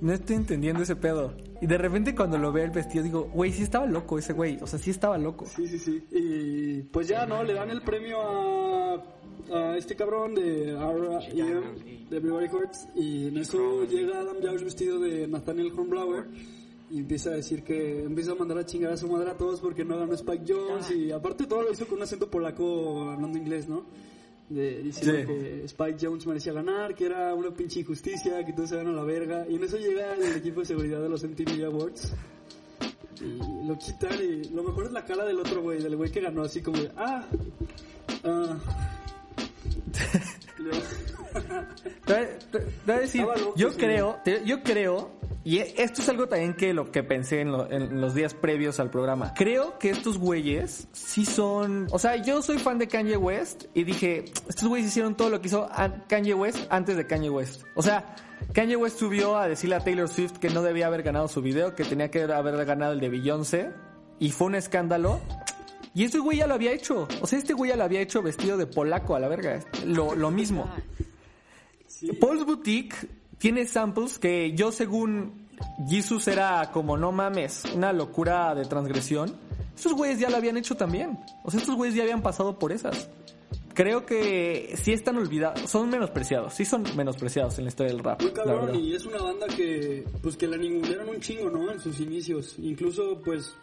no 0.00 0.12
estoy 0.12 0.36
entendiendo 0.36 0.82
ese 0.82 0.96
pedo. 0.96 1.34
Y 1.60 1.66
de 1.66 1.78
repente 1.78 2.14
cuando 2.14 2.38
lo 2.38 2.52
veo 2.52 2.64
el 2.64 2.70
vestido 2.70 3.04
digo, 3.04 3.30
güey, 3.32 3.52
sí 3.52 3.62
estaba 3.62 3.86
loco 3.86 4.18
ese 4.18 4.32
güey. 4.32 4.58
O 4.60 4.66
sea, 4.66 4.78
sí 4.78 4.90
estaba 4.90 5.16
loco. 5.18 5.46
Sí, 5.46 5.66
sí, 5.66 5.78
sí. 5.78 6.04
Y 6.10 6.82
pues 6.82 7.08
ya, 7.08 7.26
¿no? 7.26 7.42
Le 7.42 7.54
dan 7.54 7.70
el 7.70 7.82
premio 7.82 8.20
a, 8.20 9.02
a 9.52 9.76
este 9.76 9.96
cabrón 9.96 10.34
de 10.34 10.70
R.E.M., 10.70 12.06
de 12.10 12.16
Everybody 12.16 12.46
Hurts. 12.46 12.88
Y 12.94 13.28
en 13.28 13.38
eso 13.38 13.84
llega 13.84 14.20
Adam 14.20 14.36
Jauch 14.42 14.62
vestido 14.62 14.98
de 14.98 15.26
Nathaniel 15.26 15.72
Hornblower. 15.74 16.26
Y 16.88 17.00
empieza 17.00 17.30
a 17.30 17.34
decir 17.34 17.64
que 17.64 18.04
empieza 18.04 18.32
a 18.32 18.34
mandar 18.36 18.58
a 18.58 18.64
chingar 18.64 18.92
a 18.92 18.96
su 18.96 19.08
madre 19.08 19.30
a 19.30 19.36
todos 19.36 19.60
porque 19.60 19.84
no 19.84 19.98
ganó 19.98 20.12
Spike 20.12 20.44
Jones. 20.46 20.90
Y 20.90 21.10
aparte 21.10 21.46
todo 21.46 21.62
lo 21.62 21.72
hizo 21.72 21.86
con 21.86 21.96
un 21.98 22.04
acento 22.04 22.30
polaco 22.30 23.10
hablando 23.10 23.38
inglés, 23.38 23.68
¿no? 23.68 23.84
De, 24.48 24.82
diciendo 24.82 25.18
Sí. 25.20 25.26
que 25.26 25.64
Spike 25.64 25.98
Jones 26.00 26.26
merecía 26.26 26.52
ganar, 26.52 26.94
que 26.94 27.06
era 27.06 27.34
una 27.34 27.50
pinche 27.50 27.80
injusticia, 27.80 28.44
que 28.44 28.52
todos 28.52 28.68
se 28.68 28.76
van 28.76 28.86
a 28.86 28.92
la 28.92 29.02
verga. 29.02 29.44
Y 29.48 29.56
en 29.56 29.64
eso 29.64 29.76
llega 29.76 30.14
el 30.14 30.36
equipo 30.36 30.60
de 30.60 30.66
seguridad 30.66 31.00
de 31.02 31.08
los 31.08 31.24
MTV 31.24 31.64
Awards. 31.66 32.12
Y 33.20 33.66
lo 33.66 33.76
quitan 33.78 34.12
y 34.22 34.44
lo 34.50 34.62
mejor 34.62 34.84
es 34.86 34.92
la 34.92 35.04
cara 35.04 35.24
del 35.24 35.40
otro 35.40 35.62
güey, 35.62 35.82
del 35.82 35.96
güey 35.96 36.10
que 36.10 36.20
ganó 36.20 36.42
así 36.42 36.60
como 36.60 36.78
de, 36.78 36.90
ah, 36.96 37.26
ah. 38.24 38.58
decir, 42.86 43.26
yo 43.56 43.76
creo, 43.76 44.18
yo 44.44 44.62
creo, 44.62 45.10
y 45.44 45.58
esto 45.58 46.02
es 46.02 46.08
algo 46.08 46.26
también 46.28 46.54
que 46.54 46.72
lo 46.72 46.90
que 46.90 47.02
pensé 47.02 47.40
en, 47.40 47.52
lo- 47.52 47.70
en 47.70 48.00
los 48.00 48.14
días 48.14 48.34
previos 48.34 48.80
al 48.80 48.90
programa. 48.90 49.32
Creo 49.34 49.78
que 49.78 49.90
estos 49.90 50.18
güeyes 50.18 50.88
sí 50.92 51.24
son, 51.24 51.86
o 51.90 51.98
sea, 51.98 52.16
yo 52.16 52.42
soy 52.42 52.58
fan 52.58 52.78
de 52.78 52.88
Kanye 52.88 53.16
West 53.16 53.64
y 53.74 53.84
dije, 53.84 54.24
estos 54.48 54.68
güeyes 54.68 54.88
hicieron 54.88 55.16
todo 55.16 55.30
lo 55.30 55.40
que 55.40 55.48
hizo 55.48 55.68
an- 55.72 56.04
Kanye 56.08 56.34
West 56.34 56.58
antes 56.70 56.96
de 56.96 57.06
Kanye 57.06 57.30
West. 57.30 57.62
O 57.74 57.82
sea, 57.82 58.14
Kanye 58.52 58.76
West 58.76 58.98
subió 58.98 59.36
a 59.36 59.48
decirle 59.48 59.76
a 59.76 59.80
Taylor 59.84 60.08
Swift 60.08 60.38
que 60.38 60.50
no 60.50 60.62
debía 60.62 60.86
haber 60.86 61.02
ganado 61.02 61.28
su 61.28 61.42
video, 61.42 61.74
que 61.74 61.84
tenía 61.84 62.10
que 62.10 62.22
haber 62.22 62.64
ganado 62.64 62.92
el 62.92 63.00
de 63.00 63.08
Beyoncé 63.08 63.70
y 64.18 64.30
fue 64.32 64.48
un 64.48 64.54
escándalo. 64.54 65.20
Y 65.96 66.04
ese 66.04 66.18
güey 66.18 66.36
ya 66.36 66.46
lo 66.46 66.52
había 66.52 66.72
hecho. 66.72 67.08
O 67.22 67.26
sea, 67.26 67.38
este 67.38 67.54
güey 67.54 67.70
ya 67.70 67.76
lo 67.76 67.84
había 67.84 68.02
hecho 68.02 68.20
vestido 68.20 68.58
de 68.58 68.66
polaco 68.66 69.16
a 69.16 69.18
la 69.18 69.28
verga. 69.28 69.64
Lo, 69.86 70.14
lo 70.14 70.30
mismo. 70.30 70.70
Paul's 72.20 72.44
Boutique 72.44 72.94
tiene 73.38 73.64
samples 73.64 74.18
que 74.18 74.52
yo 74.52 74.72
según 74.72 75.46
Jesus 75.88 76.28
era 76.28 76.70
como 76.70 76.98
no 76.98 77.12
mames, 77.12 77.62
una 77.74 77.94
locura 77.94 78.54
de 78.54 78.66
transgresión. 78.66 79.34
Estos 79.74 79.94
güeyes 79.94 80.18
ya 80.18 80.28
lo 80.28 80.36
habían 80.36 80.58
hecho 80.58 80.76
también. 80.76 81.18
O 81.42 81.50
sea, 81.50 81.60
estos 81.60 81.74
güeyes 81.74 81.96
ya 81.96 82.02
habían 82.02 82.20
pasado 82.20 82.58
por 82.58 82.72
esas. 82.72 83.08
Creo 83.72 84.04
que 84.04 84.74
sí 84.76 84.92
están 84.92 85.16
olvidados, 85.16 85.70
son 85.70 85.88
menospreciados, 85.88 86.52
sí 86.52 86.66
son 86.66 86.84
menospreciados 86.94 87.56
en 87.56 87.64
la 87.64 87.68
historia 87.68 87.94
del 87.94 88.04
rap. 88.04 88.20
Muy 88.20 88.32
cabrón, 88.32 88.74
y 88.74 88.94
es 88.94 89.06
una 89.06 89.22
banda 89.22 89.46
que, 89.46 90.04
pues 90.22 90.36
que 90.36 90.46
la 90.46 90.58
ningunearon 90.58 91.08
un 91.08 91.20
chingo, 91.20 91.48
¿no? 91.48 91.72
En 91.72 91.80
sus 91.80 92.00
inicios. 92.00 92.56
Incluso, 92.58 93.22
pues, 93.24 93.54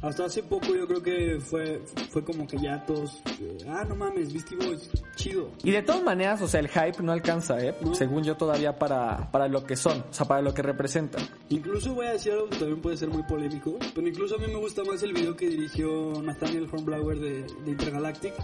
hasta 0.00 0.24
hace 0.24 0.42
poco 0.42 0.74
yo 0.74 0.86
creo 0.86 1.02
que 1.02 1.38
fue, 1.40 1.82
fue 2.10 2.24
como 2.24 2.46
que 2.46 2.58
ya 2.58 2.84
todos, 2.86 3.22
eh, 3.40 3.58
ah, 3.68 3.84
no 3.86 3.94
mames, 3.94 4.32
Beastie 4.32 4.56
Boys, 4.56 4.90
chido. 5.16 5.50
Y 5.62 5.70
de 5.70 5.82
todas 5.82 6.02
maneras, 6.02 6.40
o 6.42 6.48
sea, 6.48 6.60
el 6.60 6.68
hype 6.68 7.02
no 7.02 7.12
alcanza, 7.12 7.60
¿eh? 7.60 7.74
No. 7.80 7.94
Según 7.94 8.24
yo 8.24 8.36
todavía 8.36 8.78
para, 8.78 9.30
para 9.30 9.48
lo 9.48 9.64
que 9.64 9.76
son, 9.76 10.04
o 10.10 10.12
sea, 10.12 10.26
para 10.26 10.40
lo 10.42 10.54
que 10.54 10.62
representan. 10.62 11.22
Incluso 11.50 11.94
voy 11.94 12.06
a 12.06 12.12
decir 12.12 12.32
algo 12.32 12.48
que 12.48 12.56
también 12.56 12.80
puede 12.80 12.96
ser 12.96 13.08
muy 13.08 13.22
polémico, 13.24 13.78
pero 13.94 14.08
incluso 14.08 14.36
a 14.36 14.38
mí 14.38 14.46
me 14.46 14.58
gusta 14.58 14.82
más 14.84 15.02
el 15.02 15.12
video 15.12 15.36
que 15.36 15.48
dirigió 15.48 16.20
Nathaniel 16.22 16.68
Hornblower 16.72 17.18
de, 17.18 17.42
de 17.42 17.70
Intergalactic 17.70 18.34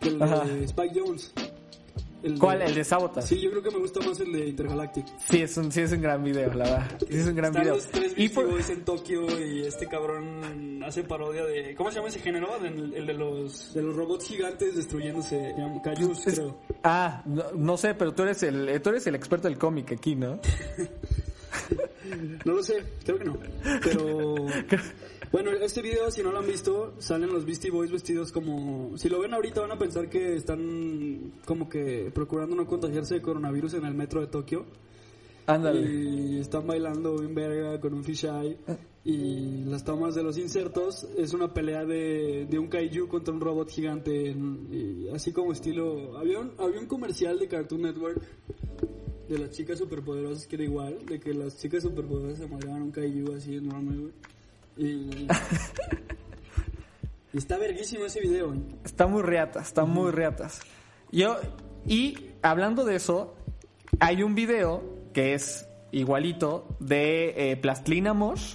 que 0.00 0.08
el 0.08 0.18
de 0.18 0.64
Spike 0.64 1.00
Jones. 1.00 1.32
El 2.26 2.38
¿Cuál? 2.38 2.62
El 2.62 2.74
de 2.74 2.82
Sabotage. 2.84 3.26
Sí, 3.28 3.40
yo 3.40 3.50
creo 3.50 3.62
que 3.62 3.70
me 3.70 3.78
gusta 3.78 4.00
más 4.00 4.18
el 4.20 4.32
de 4.32 4.46
Intergalactic. 4.48 5.06
Sí, 5.30 5.42
es 5.42 5.56
un, 5.56 5.70
sí 5.70 5.80
es 5.82 5.92
un 5.92 6.02
gran 6.02 6.24
video, 6.24 6.52
la 6.54 6.64
verdad. 6.64 6.98
Sí 7.00 7.06
es 7.18 7.26
un 7.26 7.36
gran 7.36 7.50
Están 7.52 7.62
video. 7.62 7.74
los 7.76 7.86
tres 7.86 8.12
Y 8.16 8.28
por- 8.28 8.46
en 8.46 8.84
Tokio 8.84 9.26
y 9.46 9.60
este 9.64 9.86
cabrón 9.86 10.82
hace 10.84 11.04
parodia 11.04 11.44
de... 11.44 11.74
¿Cómo 11.76 11.90
se 11.90 11.96
llama 11.96 12.08
ese 12.08 12.18
género? 12.18 12.48
El, 12.64 12.94
el 12.94 13.06
de 13.06 13.14
los 13.14 13.72
de 13.74 13.82
los 13.82 13.94
robots 13.94 14.26
gigantes 14.26 14.74
destruyéndose. 14.76 15.52
Se 15.54 15.60
llama 15.60 15.80
Cayus, 15.82 16.22
creo. 16.24 16.58
ah, 16.82 17.22
no, 17.26 17.44
no 17.54 17.76
sé, 17.76 17.94
pero 17.94 18.12
tú 18.12 18.22
eres 18.24 18.42
el, 18.42 18.80
tú 18.82 18.90
eres 18.90 19.06
el 19.06 19.14
experto 19.14 19.46
del 19.48 19.56
cómic 19.58 19.92
aquí, 19.92 20.16
¿no? 20.16 20.40
No 22.44 22.52
lo 22.54 22.62
sé, 22.62 22.82
creo 23.04 23.18
que 23.18 23.24
no. 23.24 23.36
Pero... 23.82 24.34
Bueno, 25.36 25.50
este 25.50 25.82
video, 25.82 26.10
si 26.10 26.22
no 26.22 26.32
lo 26.32 26.38
han 26.38 26.46
visto, 26.46 26.94
salen 26.98 27.30
los 27.30 27.44
Beastie 27.44 27.70
Boys 27.70 27.90
vestidos 27.90 28.32
como... 28.32 28.96
Si 28.96 29.10
lo 29.10 29.20
ven 29.20 29.34
ahorita 29.34 29.60
van 29.60 29.72
a 29.72 29.78
pensar 29.78 30.08
que 30.08 30.34
están 30.34 31.30
como 31.44 31.68
que 31.68 32.10
procurando 32.10 32.56
no 32.56 32.66
contagiarse 32.66 33.16
de 33.16 33.20
coronavirus 33.20 33.74
en 33.74 33.84
el 33.84 33.92
metro 33.92 34.22
de 34.22 34.28
Tokio. 34.28 34.64
Ándale. 35.46 35.80
Y 35.92 36.38
están 36.38 36.66
bailando 36.66 37.22
en 37.22 37.34
verga 37.34 37.78
con 37.82 37.92
un 37.92 38.02
fisheye. 38.02 38.56
Y 39.04 39.64
las 39.66 39.84
tomas 39.84 40.14
de 40.14 40.22
los 40.22 40.38
insertos 40.38 41.06
es 41.18 41.34
una 41.34 41.52
pelea 41.52 41.84
de, 41.84 42.46
de 42.48 42.58
un 42.58 42.68
kaiju 42.68 43.06
contra 43.06 43.34
un 43.34 43.42
robot 43.42 43.68
gigante. 43.68 44.30
en- 44.30 44.68
y 44.72 45.08
así 45.10 45.32
como 45.32 45.52
estilo. 45.52 46.16
Había 46.16 46.38
un, 46.40 46.52
había 46.56 46.80
un 46.80 46.86
comercial 46.86 47.38
de 47.38 47.46
Cartoon 47.46 47.82
Network 47.82 48.22
de 49.28 49.38
las 49.38 49.50
chicas 49.50 49.78
superpoderosas 49.80 50.46
que 50.46 50.56
era 50.56 50.64
igual. 50.64 51.04
De 51.04 51.20
que 51.20 51.34
las 51.34 51.58
chicas 51.58 51.82
superpoderosas 51.82 52.38
se 52.38 52.46
moldeaban 52.46 52.80
un 52.80 52.90
kaiju 52.90 53.34
así 53.34 53.56
enorme, 53.56 53.98
güey. 53.98 54.12
Y. 54.76 55.26
está 57.32 57.58
verguísimo 57.58 58.04
ese 58.04 58.20
video, 58.20 58.48
güey. 58.48 58.60
Está 58.84 59.06
muy 59.06 59.22
reatas, 59.22 59.68
está 59.68 59.84
muy 59.84 60.10
reatas. 60.10 60.60
Yo, 61.12 61.36
y 61.86 62.30
hablando 62.42 62.84
de 62.84 62.96
eso, 62.96 63.36
hay 64.00 64.22
un 64.22 64.34
video 64.34 64.82
que 65.12 65.34
es 65.34 65.68
igualito 65.92 66.76
de 66.80 67.52
eh, 67.52 67.56
Plastilina 67.56 68.12
Mosh, 68.12 68.54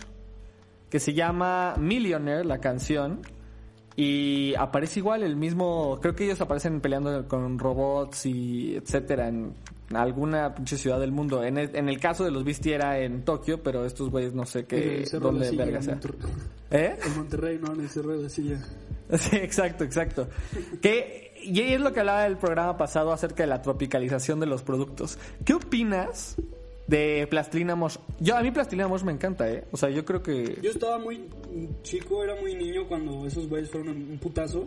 que 0.90 1.00
se 1.00 1.14
llama 1.14 1.76
Millionaire, 1.78 2.46
la 2.46 2.60
canción. 2.60 3.22
Y 3.96 4.54
aparece 4.56 5.00
igual 5.00 5.24
el 5.24 5.36
mismo, 5.36 6.00
creo 6.02 6.16
que 6.16 6.26
ellos 6.26 6.40
aparecen 6.42 6.82
peleando 6.82 7.28
con 7.28 7.60
robots 7.60 8.26
y 8.26 8.76
etcétera 8.76 9.28
en 9.28 9.54
alguna 9.96 10.54
pinche 10.56 10.78
ciudad 10.78 11.00
del 11.00 11.12
mundo. 11.12 11.44
En 11.44 11.58
el, 11.58 11.76
en 11.76 11.90
el 11.90 12.00
caso 12.00 12.24
de 12.24 12.32
los 12.32 12.44
Beastie 12.44 12.74
era 12.76 13.00
en 13.00 13.24
Tokio, 13.24 13.62
pero 13.62 13.86
estos 13.86 14.10
güeyes 14.10 14.34
no 14.34 14.46
sé 14.46 14.66
qué, 14.66 15.04
El 15.04 15.20
dónde 15.20 15.50
Silla, 15.50 15.66
verga 15.66 15.78
en 15.78 15.84
sea. 15.84 15.94
Monterrey. 15.94 16.20
¿Eh? 16.72 17.00
En 17.06 17.16
Monterrey, 17.16 17.60
no, 17.62 17.74
en 17.74 17.82
el 17.82 17.90
Cerro 17.90 18.18
de 18.18 18.24
la 18.24 18.30
Silla. 18.30 18.60
Sí, 19.18 19.36
exacto, 19.36 19.84
exacto. 19.84 20.30
Que, 20.82 21.34
y 21.44 21.60
es 21.60 21.82
lo 21.82 21.92
que 21.92 22.00
hablaba 22.00 22.24
del 22.24 22.38
programa 22.38 22.78
pasado 22.78 23.12
acerca 23.12 23.44
de 23.44 23.48
la 23.48 23.62
tropicalización 23.62 24.40
de 24.40 24.46
los 24.46 24.62
productos. 24.62 25.18
¿Qué 25.44 25.54
opinas 25.54 26.38
de 26.88 27.28
Plastilina 27.30 27.76
Mosh? 27.76 27.98
Yo, 28.22 28.38
a 28.38 28.42
mí 28.42 28.52
Plastilina 28.52 28.88
Mosh 28.88 29.04
me 29.04 29.12
encanta, 29.12 29.52
¿eh? 29.52 29.66
O 29.72 29.76
sea, 29.76 29.90
yo 29.90 30.06
creo 30.06 30.24
que... 30.24 30.58
Yo 30.62 30.72
estaba 30.72 30.98
muy 30.98 31.28
chico, 31.84 32.24
era 32.24 32.40
muy 32.40 32.56
niño 32.56 32.88
cuando 32.88 33.28
esos 33.28 33.50
güeyes 33.50 33.70
fueron 33.70 33.90
un 33.90 34.18
putazo. 34.18 34.66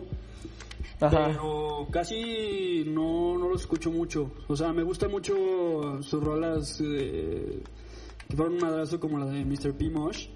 Ajá. 0.99 1.27
Pero 1.27 1.87
casi 1.91 2.83
no, 2.87 3.37
no 3.37 3.49
los 3.49 3.61
escucho 3.61 3.91
mucho. 3.91 4.31
O 4.47 4.55
sea, 4.55 4.71
me 4.73 4.83
gustan 4.83 5.11
mucho 5.11 6.01
sus 6.01 6.23
rolas 6.23 6.79
eh, 6.81 7.61
que 8.27 8.35
fueron 8.35 8.55
un 8.55 8.61
madrazo 8.61 8.99
como 8.99 9.19
la 9.19 9.25
de 9.25 9.43
Mr. 9.45 9.73
P. 9.73 9.89
Mosh. 9.89 10.27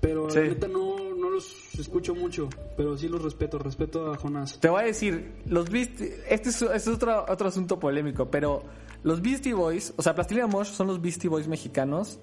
Pero 0.00 0.30
Sí. 0.30 0.38
la 0.38 0.44
neta 0.48 0.68
no, 0.68 0.96
no 1.14 1.30
los 1.30 1.74
escucho 1.78 2.14
mucho. 2.14 2.48
Pero 2.76 2.96
sí 2.96 3.08
los 3.08 3.22
respeto, 3.22 3.58
respeto 3.58 4.12
a 4.12 4.16
Jonás. 4.16 4.60
Te 4.60 4.68
voy 4.68 4.82
a 4.82 4.84
decir, 4.86 5.32
los 5.46 5.70
Beastie... 5.70 6.14
Este 6.28 6.50
es, 6.50 6.62
este 6.62 6.76
es 6.76 6.88
otro, 6.88 7.24
otro 7.28 7.48
asunto 7.48 7.80
polémico, 7.80 8.30
pero 8.30 8.62
los 9.02 9.20
Beastie 9.22 9.54
Boys, 9.54 9.92
o 9.96 10.02
sea, 10.02 10.14
Plastilina 10.14 10.46
Mosh 10.46 10.68
son 10.68 10.86
los 10.88 11.00
Beastie 11.00 11.28
Boys 11.28 11.48
mexicanos 11.48 12.18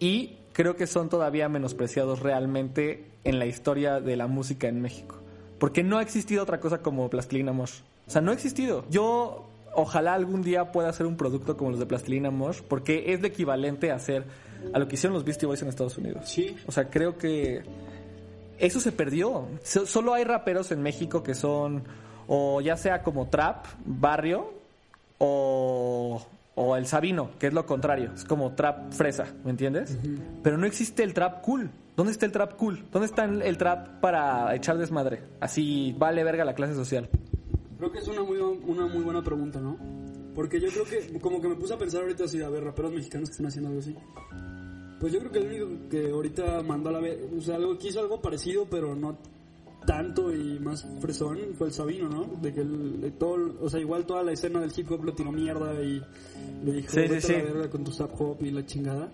y 0.00 0.38
creo 0.52 0.74
que 0.74 0.86
son 0.86 1.08
todavía 1.08 1.48
menospreciados 1.48 2.20
realmente 2.20 3.10
en 3.24 3.38
la 3.38 3.46
historia 3.46 4.00
de 4.00 4.16
la 4.16 4.26
música 4.26 4.66
en 4.68 4.80
México. 4.80 5.16
Porque 5.58 5.82
no 5.82 5.98
ha 5.98 6.02
existido 6.02 6.42
otra 6.42 6.60
cosa 6.60 6.78
como 6.78 7.08
Plastilina 7.10 7.52
Mosh. 7.52 7.80
O 8.06 8.10
sea, 8.10 8.20
no 8.22 8.30
ha 8.30 8.34
existido. 8.34 8.84
Yo 8.90 9.46
ojalá 9.74 10.14
algún 10.14 10.42
día 10.42 10.72
pueda 10.72 10.88
hacer 10.88 11.06
un 11.06 11.16
producto 11.16 11.56
como 11.56 11.70
los 11.70 11.78
de 11.78 11.86
Plastilina 11.86 12.30
Mosh, 12.30 12.60
porque 12.66 13.12
es 13.12 13.20
lo 13.20 13.26
equivalente 13.26 13.90
a 13.90 13.96
hacer 13.96 14.24
a 14.72 14.78
lo 14.78 14.88
que 14.88 14.94
hicieron 14.94 15.14
los 15.14 15.24
Beastie 15.24 15.46
Boys 15.46 15.62
en 15.62 15.68
Estados 15.68 15.98
Unidos. 15.98 16.28
Sí. 16.28 16.56
O 16.66 16.72
sea, 16.72 16.88
creo 16.90 17.16
que 17.18 17.62
eso 18.58 18.80
se 18.80 18.92
perdió. 18.92 19.46
So- 19.62 19.86
solo 19.86 20.14
hay 20.14 20.24
raperos 20.24 20.70
en 20.72 20.82
México 20.82 21.22
que 21.22 21.34
son 21.34 21.84
o 22.26 22.60
ya 22.60 22.76
sea 22.76 23.02
como 23.02 23.28
trap, 23.28 23.66
barrio, 23.84 24.52
o, 25.18 26.24
o 26.54 26.76
el 26.76 26.86
Sabino, 26.86 27.30
que 27.38 27.48
es 27.48 27.52
lo 27.54 27.66
contrario. 27.66 28.10
Es 28.14 28.24
como 28.24 28.52
trap 28.54 28.92
fresa, 28.92 29.26
¿me 29.44 29.50
entiendes? 29.50 29.96
Pero 30.42 30.58
no 30.58 30.66
existe 30.66 31.02
el 31.02 31.14
trap 31.14 31.40
cool. 31.42 31.70
¿Dónde 31.98 32.12
está 32.12 32.26
el 32.26 32.30
trap 32.30 32.54
cool? 32.54 32.84
¿Dónde 32.92 33.06
está 33.06 33.24
el 33.24 33.58
trap 33.58 33.98
para 33.98 34.54
echar 34.54 34.78
desmadre? 34.78 35.20
Así 35.40 35.92
vale 35.98 36.22
verga 36.22 36.44
la 36.44 36.54
clase 36.54 36.76
social. 36.76 37.10
Creo 37.76 37.90
que 37.90 37.98
es 37.98 38.06
una 38.06 38.22
muy, 38.22 38.38
una 38.38 38.86
muy 38.86 39.02
buena 39.02 39.20
pregunta, 39.20 39.60
¿no? 39.60 39.76
Porque 40.32 40.60
yo 40.60 40.68
creo 40.68 40.84
que, 40.84 41.18
como 41.18 41.40
que 41.40 41.48
me 41.48 41.56
puse 41.56 41.74
a 41.74 41.76
pensar 41.76 42.02
ahorita 42.02 42.22
así, 42.22 42.40
a 42.40 42.48
ver, 42.50 42.62
raperos 42.62 42.92
mexicanos 42.92 43.30
que 43.30 43.32
están 43.32 43.46
haciendo 43.46 43.70
algo 43.70 43.80
así. 43.80 43.96
Pues 45.00 45.12
yo 45.12 45.18
creo 45.18 45.32
que 45.32 45.38
el 45.40 45.46
único 45.48 45.88
que 45.88 46.10
ahorita 46.12 46.62
mandó 46.62 46.90
a 46.90 46.92
la 46.92 47.00
vez, 47.00 47.18
o 47.36 47.40
sea, 47.40 47.56
algo, 47.56 47.76
que 47.76 47.88
hizo 47.88 47.98
algo 47.98 48.22
parecido, 48.22 48.66
pero 48.70 48.94
no 48.94 49.18
tanto 49.84 50.32
y 50.32 50.60
más 50.60 50.86
fresón, 51.00 51.36
fue 51.56 51.66
el 51.66 51.72
Sabino, 51.72 52.08
¿no? 52.08 52.26
De 52.40 52.54
que 52.54 52.60
el, 52.60 53.00
de 53.00 53.10
todo, 53.10 53.56
o 53.60 53.68
sea, 53.68 53.80
igual 53.80 54.06
toda 54.06 54.22
la 54.22 54.30
escena 54.30 54.60
del 54.60 54.70
hip 54.76 54.88
hop 54.92 55.02
lo 55.02 55.14
tiró 55.14 55.32
mierda 55.32 55.74
y 55.82 56.00
le 56.64 56.72
dijo, 56.74 56.92
Sí, 56.92 57.00
sí, 57.00 57.06
a 57.08 57.12
la 57.14 57.20
sí. 57.20 57.32
verga 57.32 57.70
con 57.70 57.82
tu 57.82 57.90
trap 57.90 58.20
hop 58.20 58.36
y 58.42 58.52
la 58.52 58.64
chingada. 58.64 59.12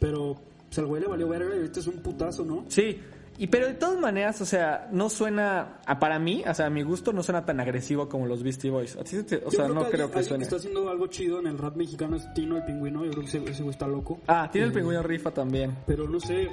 Pero, 0.00 0.36
pues 0.68 0.78
al 0.78 0.86
güey 0.86 1.02
le 1.02 1.08
valió 1.08 1.28
verga 1.28 1.54
y 1.54 1.58
ahorita 1.58 1.80
es 1.80 1.86
un 1.86 2.02
putazo, 2.02 2.44
¿no? 2.44 2.64
Sí, 2.68 3.00
y 3.40 3.46
pero 3.46 3.66
de 3.68 3.74
todas 3.74 3.98
maneras, 3.98 4.40
o 4.40 4.44
sea, 4.44 4.88
no 4.92 5.08
suena, 5.08 5.78
a- 5.86 5.98
para 6.00 6.18
mí, 6.18 6.42
o 6.46 6.52
sea, 6.54 6.66
a 6.66 6.70
mi 6.70 6.82
gusto, 6.82 7.12
no 7.12 7.22
suena 7.22 7.44
tan 7.46 7.60
agresivo 7.60 8.08
como 8.08 8.26
los 8.26 8.42
Beastie 8.42 8.70
Boys. 8.70 8.96
O 8.96 9.04
Yo 9.04 9.50
sea, 9.50 9.68
no 9.68 9.88
creo 9.90 10.10
que 10.10 10.22
suene. 10.24 10.42
está 10.44 10.56
haciendo 10.56 10.88
algo 10.90 11.06
chido 11.06 11.38
en 11.38 11.46
el 11.46 11.56
rap 11.58 11.76
mexicano 11.76 12.16
es 12.16 12.32
Tino 12.34 12.56
el 12.56 12.64
Pingüino, 12.64 13.04
yo 13.04 13.10
creo 13.12 13.22
que 13.22 13.28
ese, 13.50 13.62
güey 13.62 13.70
está 13.70 13.86
loco. 13.86 14.18
Ah, 14.26 14.48
tiene 14.50 14.66
el 14.66 14.72
Eh, 14.72 14.76
pingüino 14.76 15.02
rifa 15.02 15.30
también. 15.30 15.76
Pero 15.86 16.08
no 16.08 16.18
sé, 16.18 16.48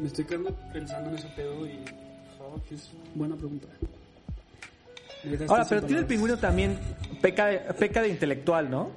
me 0.00 0.08
estoy 0.08 0.24
quedando 0.24 0.50
pensando 0.72 1.10
en 1.10 1.16
ese 1.16 1.28
pedo 1.28 1.64
y. 1.64 1.78
fuck, 2.36 2.72
es 2.72 2.90
buena 3.14 3.36
pregunta. 3.36 3.68
Ahora, 5.48 5.64
pero 5.68 5.82
tiene 5.82 6.00
el 6.02 6.06
pingüino 6.06 6.36
también 6.38 6.78
peca 7.20 7.46
de, 7.46 7.58
peca 7.78 8.00
de 8.02 8.08
intelectual, 8.08 8.70
¿no? 8.70 8.90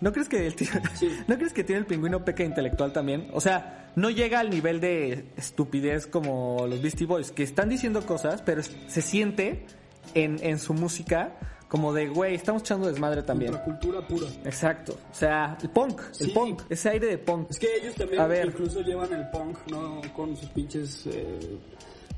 ¿No 0.00 0.12
crees 0.12 0.28
que 0.28 0.46
el 0.46 0.54
Sí. 0.56 0.68
¿No 1.28 1.36
crees 1.36 1.52
que 1.52 1.62
tiene 1.64 1.80
el 1.80 1.86
pingüino 1.86 2.24
peca 2.24 2.42
de 2.42 2.48
intelectual 2.48 2.92
también? 2.92 3.28
O 3.32 3.40
sea, 3.40 3.83
no 3.96 4.10
llega 4.10 4.40
al 4.40 4.50
nivel 4.50 4.80
de 4.80 5.24
estupidez 5.36 6.06
como 6.06 6.66
los 6.68 6.80
Beastie 6.82 7.06
Boys, 7.06 7.30
que 7.30 7.42
están 7.42 7.68
diciendo 7.68 8.04
cosas, 8.06 8.42
pero 8.42 8.62
se 8.62 9.02
siente 9.02 9.66
en, 10.14 10.38
en 10.42 10.58
su 10.58 10.74
música 10.74 11.36
como 11.68 11.92
de, 11.92 12.06
güey, 12.08 12.36
estamos 12.36 12.62
echando 12.62 12.86
desmadre 12.86 13.22
también. 13.24 13.50
Contracultura 13.52 14.06
pura. 14.06 14.26
Exacto. 14.44 14.96
O 15.10 15.14
sea, 15.14 15.58
el 15.60 15.70
punk, 15.70 16.00
el 16.20 16.26
Sí. 16.26 16.32
punk, 16.32 16.62
ese 16.70 16.88
aire 16.90 17.06
de 17.08 17.18
punk. 17.18 17.50
Es 17.50 17.58
que 17.58 17.66
ellos 17.82 17.94
también 17.96 18.20
A 18.22 18.26
ver. 18.28 18.46
incluso 18.46 18.80
llevan 18.82 19.12
el 19.12 19.28
punk, 19.30 19.58
¿no? 19.70 20.00
Con 20.14 20.36
sus 20.36 20.48
pinches 20.50 21.04
eh, 21.06 21.58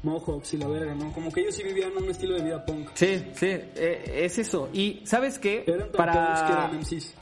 mohawks 0.03 0.53
y 0.53 0.59
la 0.59 0.69
verga, 0.69 0.95
¿no? 0.95 1.11
Como 1.13 1.33
que 1.33 1.41
ellos 1.41 1.55
sí 1.55 1.63
vivían 1.63 1.91
un 1.97 2.11
estilo 2.11 2.35
de 2.37 2.43
vida 2.43 2.67
punk. 2.67 2.91
Sí, 2.95 3.25
sí, 3.35 3.47
eh, 3.47 4.21
es 4.25 4.37
eso. 4.39 4.69
Y, 4.75 5.01
¿sabes 5.07 5.39
qué? 5.39 5.65
Eran 5.67 5.89
punks 5.91 5.97
que 5.97 6.53
eran 6.53 6.71
Para... 6.71 6.73
MCs. 6.73 7.15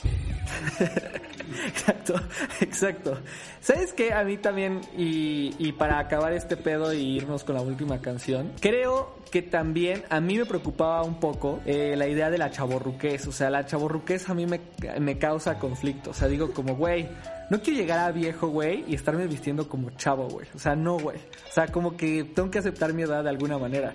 Exacto, 1.67 2.15
exacto. 2.61 3.19
¿Sabes 3.59 3.93
qué? 3.93 4.13
A 4.13 4.23
mí 4.23 4.37
también, 4.37 4.81
y, 4.97 5.71
para 5.73 5.99
acabar 5.99 6.33
este 6.33 6.57
pedo 6.57 6.93
y 6.93 7.15
irnos 7.17 7.43
con 7.43 7.55
la 7.55 7.61
última 7.61 8.01
canción, 8.01 8.51
creo 8.59 9.15
que 9.31 9.41
también 9.41 10.03
a 10.09 10.19
mí 10.21 10.37
me 10.37 10.45
preocupaba 10.45 11.03
un 11.03 11.19
poco 11.19 11.59
eh, 11.65 11.95
la 11.97 12.07
idea 12.07 12.29
de 12.29 12.37
la 12.37 12.51
chaborruquez. 12.51 13.27
O 13.27 13.31
sea, 13.31 13.49
la 13.49 13.65
chaborruquez 13.65 14.29
a 14.29 14.33
mí 14.33 14.45
me, 14.45 14.61
me 14.99 15.17
causa 15.17 15.59
conflicto. 15.59 16.11
O 16.11 16.13
sea, 16.13 16.27
digo 16.27 16.51
como, 16.51 16.75
güey, 16.75 17.07
no 17.49 17.61
quiero 17.61 17.79
llegar 17.79 17.99
a 17.99 18.11
viejo, 18.11 18.47
güey, 18.47 18.83
y 18.87 18.95
estarme 18.95 19.27
vistiendo 19.27 19.67
como 19.67 19.89
chavo, 19.91 20.27
güey. 20.29 20.47
O 20.55 20.59
sea, 20.59 20.75
no, 20.75 20.97
güey. 20.97 21.17
O 21.17 21.51
sea, 21.53 21.67
como 21.67 21.97
que 21.97 22.23
tengo 22.23 22.49
que 22.49 22.59
aceptar 22.59 22.93
mi 22.93 23.03
edad 23.03 23.23
de 23.23 23.29
alguna 23.29 23.57
manera. 23.57 23.93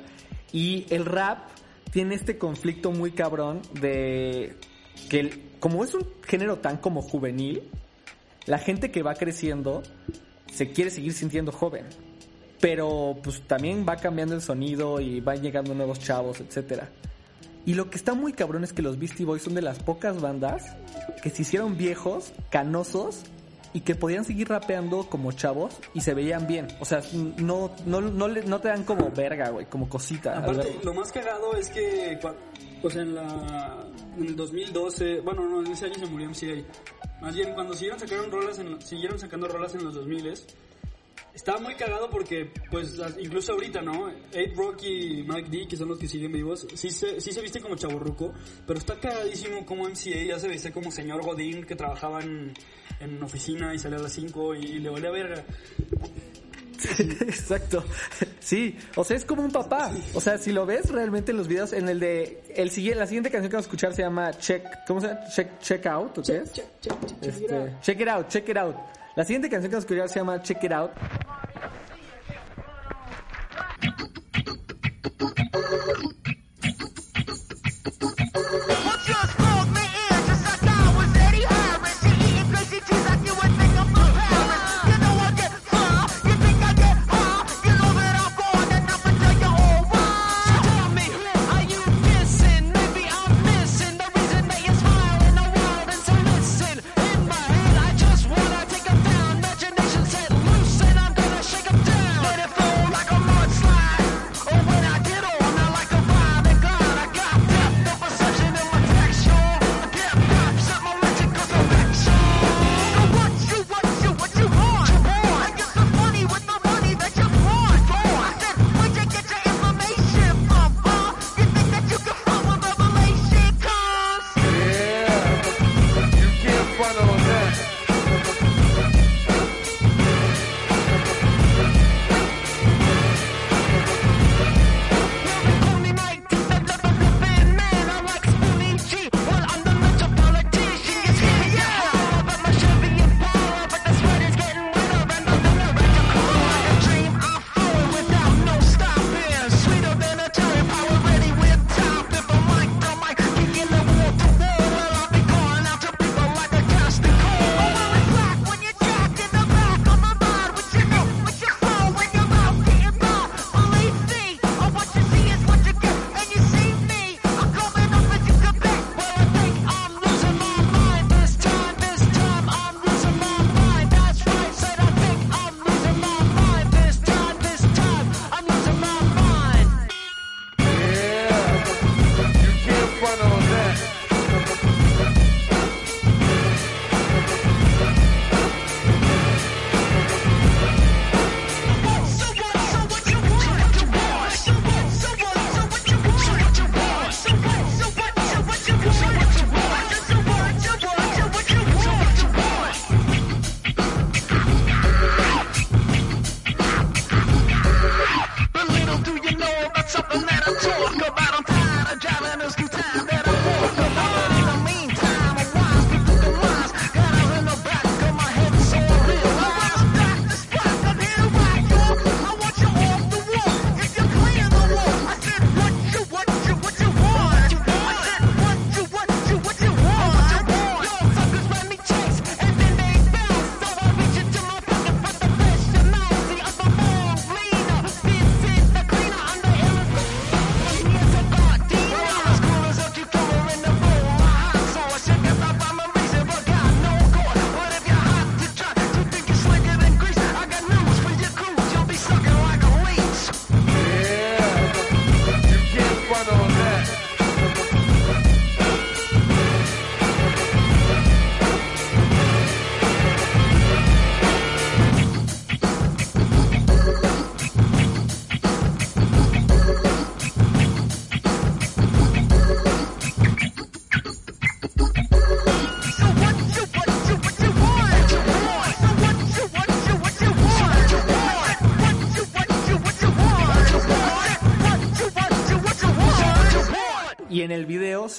Y 0.53 0.87
el 0.91 1.05
rap 1.07 1.39
tiene 1.91 2.15
este 2.17 2.39
conflicto 2.39 2.91
muy 2.93 3.13
cabrón 3.13 3.63
de 3.81 4.57
que 5.09 5.21
el- 5.21 5.50
como 5.61 5.85
es 5.85 5.95
un 5.95 6.07
género 6.27 6.59
tan 6.59 6.79
como 6.79 7.03
juvenil, 7.03 7.63
la 8.47 8.59
gente 8.59 8.91
que 8.91 9.03
va 9.03 9.15
creciendo 9.15 9.83
se 10.53 10.73
quiere 10.73 10.91
seguir 10.91 11.13
sintiendo 11.13 11.53
joven. 11.53 11.87
Pero 12.61 13.17
pues 13.23 13.41
también 13.47 13.87
va 13.89 13.97
cambiando 13.97 14.35
el 14.35 14.43
sonido 14.43 15.01
y 15.01 15.21
van 15.21 15.41
llegando 15.43 15.75
nuevos 15.75 15.99
chavos, 16.01 16.41
etcétera. 16.41 16.89
Y 17.65 17.75
lo 17.75 17.89
que 17.91 17.97
está 17.97 18.15
muy 18.15 18.33
cabrón 18.33 18.65
es 18.65 18.73
que 18.73 18.83
los 18.83 18.99
Beastie 18.99 19.25
Boys 19.25 19.43
son 19.43 19.55
de 19.55 19.63
las 19.63 19.79
pocas 19.79 20.21
bandas 20.21 20.77
que 21.23 21.31
se 21.31 21.43
hicieron 21.43 21.77
viejos, 21.79 22.33
canosos 22.51 23.23
y 23.73 23.81
que 23.81 23.95
podían 23.95 24.25
seguir 24.25 24.49
rapeando 24.49 25.05
como 25.09 25.33
chavos 25.33 25.75
y 25.95 26.01
se 26.01 26.13
veían 26.13 26.47
bien. 26.47 26.69
O 26.81 26.85
sea, 26.85 27.03
no, 27.39 27.71
no, 27.87 28.01
no, 28.01 28.29
le- 28.29 28.43
no 28.45 28.61
te 28.61 28.69
dan 28.69 28.85
como 28.85 29.11
verga, 29.11 29.51
güey, 29.51 29.67
como 29.67 29.89
cosita. 29.89 30.39
Aparte, 30.39 30.77
lo 30.83 30.93
más 30.93 31.13
cagado 31.13 31.55
es 31.55 31.69
que, 31.71 32.19
sea, 32.89 33.03
en, 33.03 33.15
la, 33.15 33.85
en 34.17 34.27
el 34.27 34.37
2012, 34.37 35.21
bueno, 35.21 35.47
no, 35.47 35.61
en 35.61 35.73
ese 35.73 35.87
año 35.87 35.97
se 35.97 36.07
murió 36.07 36.31
MCA. 36.31 37.21
Más 37.21 37.35
bien, 37.35 37.53
cuando 37.53 37.75
siguieron, 37.75 37.99
sacaron 37.99 38.31
rolas 38.31 38.59
en, 38.59 38.81
siguieron 38.81 39.19
sacando 39.19 39.49
rolas 39.49 39.75
en 39.75 39.85
los 39.85 39.95
2000 39.95 40.33
estaba 41.35 41.59
muy 41.59 41.75
cagado 41.75 42.11
porque, 42.11 42.53
pues, 42.71 43.01
incluso 43.19 43.53
ahorita, 43.53 43.81
¿no? 43.81 44.07
Ape 44.07 44.53
Rock 44.55 44.83
y 44.83 45.23
Mike 45.23 45.49
D, 45.49 45.69
que 45.69 45.77
son 45.77 45.89
los 45.89 45.99
que 45.99 46.09
siguen 46.09 46.33
vivos, 46.33 46.67
sí 46.75 46.91
se, 46.91 47.21
sí 47.21 47.33
se 47.33 47.41
viste 47.41 47.61
como 47.61 47.77
chaburruco, 47.77 48.33
pero 48.67 48.79
está 48.79 48.99
cagadísimo 48.99 49.65
como 49.65 49.89
MCA 49.89 50.23
ya 50.27 50.39
se 50.39 50.49
viste 50.49 50.73
como 50.73 50.91
señor 50.91 51.23
Godín 51.23 51.65
que 51.65 51.77
trabajaba 51.77 52.21
en, 52.21 52.53
en 53.01 53.23
oficina 53.23 53.75
y 53.75 53.79
salía 53.79 53.99
a 53.99 54.03
las 54.03 54.13
5 54.13 54.55
y, 54.57 54.79
le 54.81 54.91
valía 54.91 55.11
verga. 55.11 55.45
Exacto. 57.21 57.85
Sí, 58.41 58.79
o 58.97 59.05
sea, 59.05 59.17
es 59.17 59.25
como 59.25 59.43
un 59.43 59.51
papá. 59.51 59.91
O 60.15 60.21
sea, 60.21 60.39
si 60.39 60.53
lo 60.53 60.67
ves 60.67 60.91
realmente 60.91 61.33
en 61.33 61.39
los 61.39 61.49
videos, 61.49 61.73
en 61.73 61.89
el 61.89 62.01
de 62.01 62.43
el 62.57 62.69
la 62.99 63.07
siguiente 63.07 63.31
canción 63.31 63.51
que 63.51 63.57
vamos 63.57 63.67
a 63.67 63.69
escuchar 63.69 63.95
se 63.95 64.03
llama 64.03 64.31
Check, 64.33 64.65
¿cómo 64.87 65.01
se 65.01 65.09
llama? 65.09 65.21
Check, 65.35 65.59
check 65.61 65.87
out, 65.87 66.19
¿o 66.19 66.23
qué 66.23 66.37
es? 66.39 66.53
Check, 66.53 66.67
check, 66.81 66.95
check, 67.01 67.21
check 67.21 67.35
it 67.37 67.43
Este, 67.43 67.57
out. 67.57 67.81
check 67.83 68.01
it 68.01 68.09
out, 68.09 68.29
check 68.29 68.49
it 68.49 68.57
out. 68.57 68.77
La 69.17 69.25
siguiente 69.25 69.49
canción 69.51 69.71
que 69.71 69.77
vamos 69.77 69.85
a 69.85 69.87
escuchar 69.87 70.09
se 70.09 70.19
llama 70.21 70.41
Check 70.43 70.63
it 70.65 70.73
out. 70.73 70.91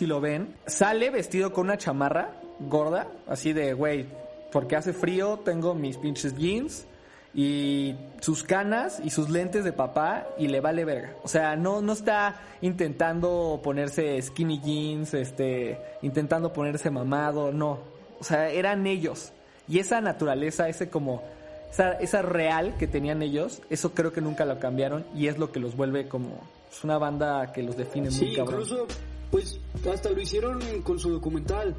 Si 0.02 0.08
lo 0.08 0.20
ven, 0.20 0.56
sale 0.66 1.12
vestido 1.12 1.54
con 1.54 1.66
una 1.66 1.78
chamarra 1.78 2.32
gorda, 2.60 3.06
así 3.28 3.54
de, 3.54 3.74
güey, 3.74 4.08
porque 4.52 4.76
hace 4.76 4.94
frío, 4.94 5.42
tengo 5.46 5.76
mis 5.76 5.98
pinches 5.98 6.36
jeans 6.36 6.88
y 7.36 7.94
sus 8.20 8.42
canas 8.42 9.00
y 9.04 9.12
sus 9.12 9.30
lentes 9.30 9.64
de 9.64 9.74
papá 9.74 10.26
y 10.40 10.48
le 10.48 10.60
vale 10.60 10.86
verga. 10.86 11.14
O 11.22 11.28
sea, 11.28 11.56
no, 11.56 11.84
no 11.84 11.94
está 11.94 12.42
intentando 12.62 13.62
ponerse 13.64 14.20
skinny 14.20 14.60
jeans, 14.60 15.14
este, 15.14 15.80
intentando 16.02 16.52
ponerse 16.52 16.90
mamado, 16.90 17.52
no. 17.52 17.78
O 18.20 18.24
sea, 18.24 18.50
eran 18.50 18.88
ellos. 18.88 19.34
Y 19.68 19.78
esa 19.78 20.02
naturaleza, 20.02 20.68
ese 20.68 20.90
como, 20.90 21.22
esa, 21.70 21.92
esa 21.92 22.24
real 22.24 22.74
que 22.80 22.88
tenían 22.88 23.22
ellos, 23.22 23.62
eso 23.70 23.92
creo 23.94 24.12
que 24.12 24.22
nunca 24.22 24.46
lo 24.46 24.58
cambiaron 24.58 25.06
y 25.16 25.28
es 25.28 25.38
lo 25.38 25.52
que 25.52 25.60
los 25.60 25.76
vuelve 25.76 26.08
como 26.08 26.42
es 26.72 26.84
una 26.84 26.98
banda 26.98 27.52
que 27.54 27.62
los 27.62 27.78
define 27.78 28.10
muy 28.10 28.18
Sí, 28.18 28.34
cabrón. 28.36 28.62
incluso, 28.64 28.88
pues, 29.32 29.60
hasta 29.92 30.10
lo 30.10 30.22
hicieron 30.22 30.60
con 30.84 31.00
su 31.00 31.10
documental, 31.10 31.76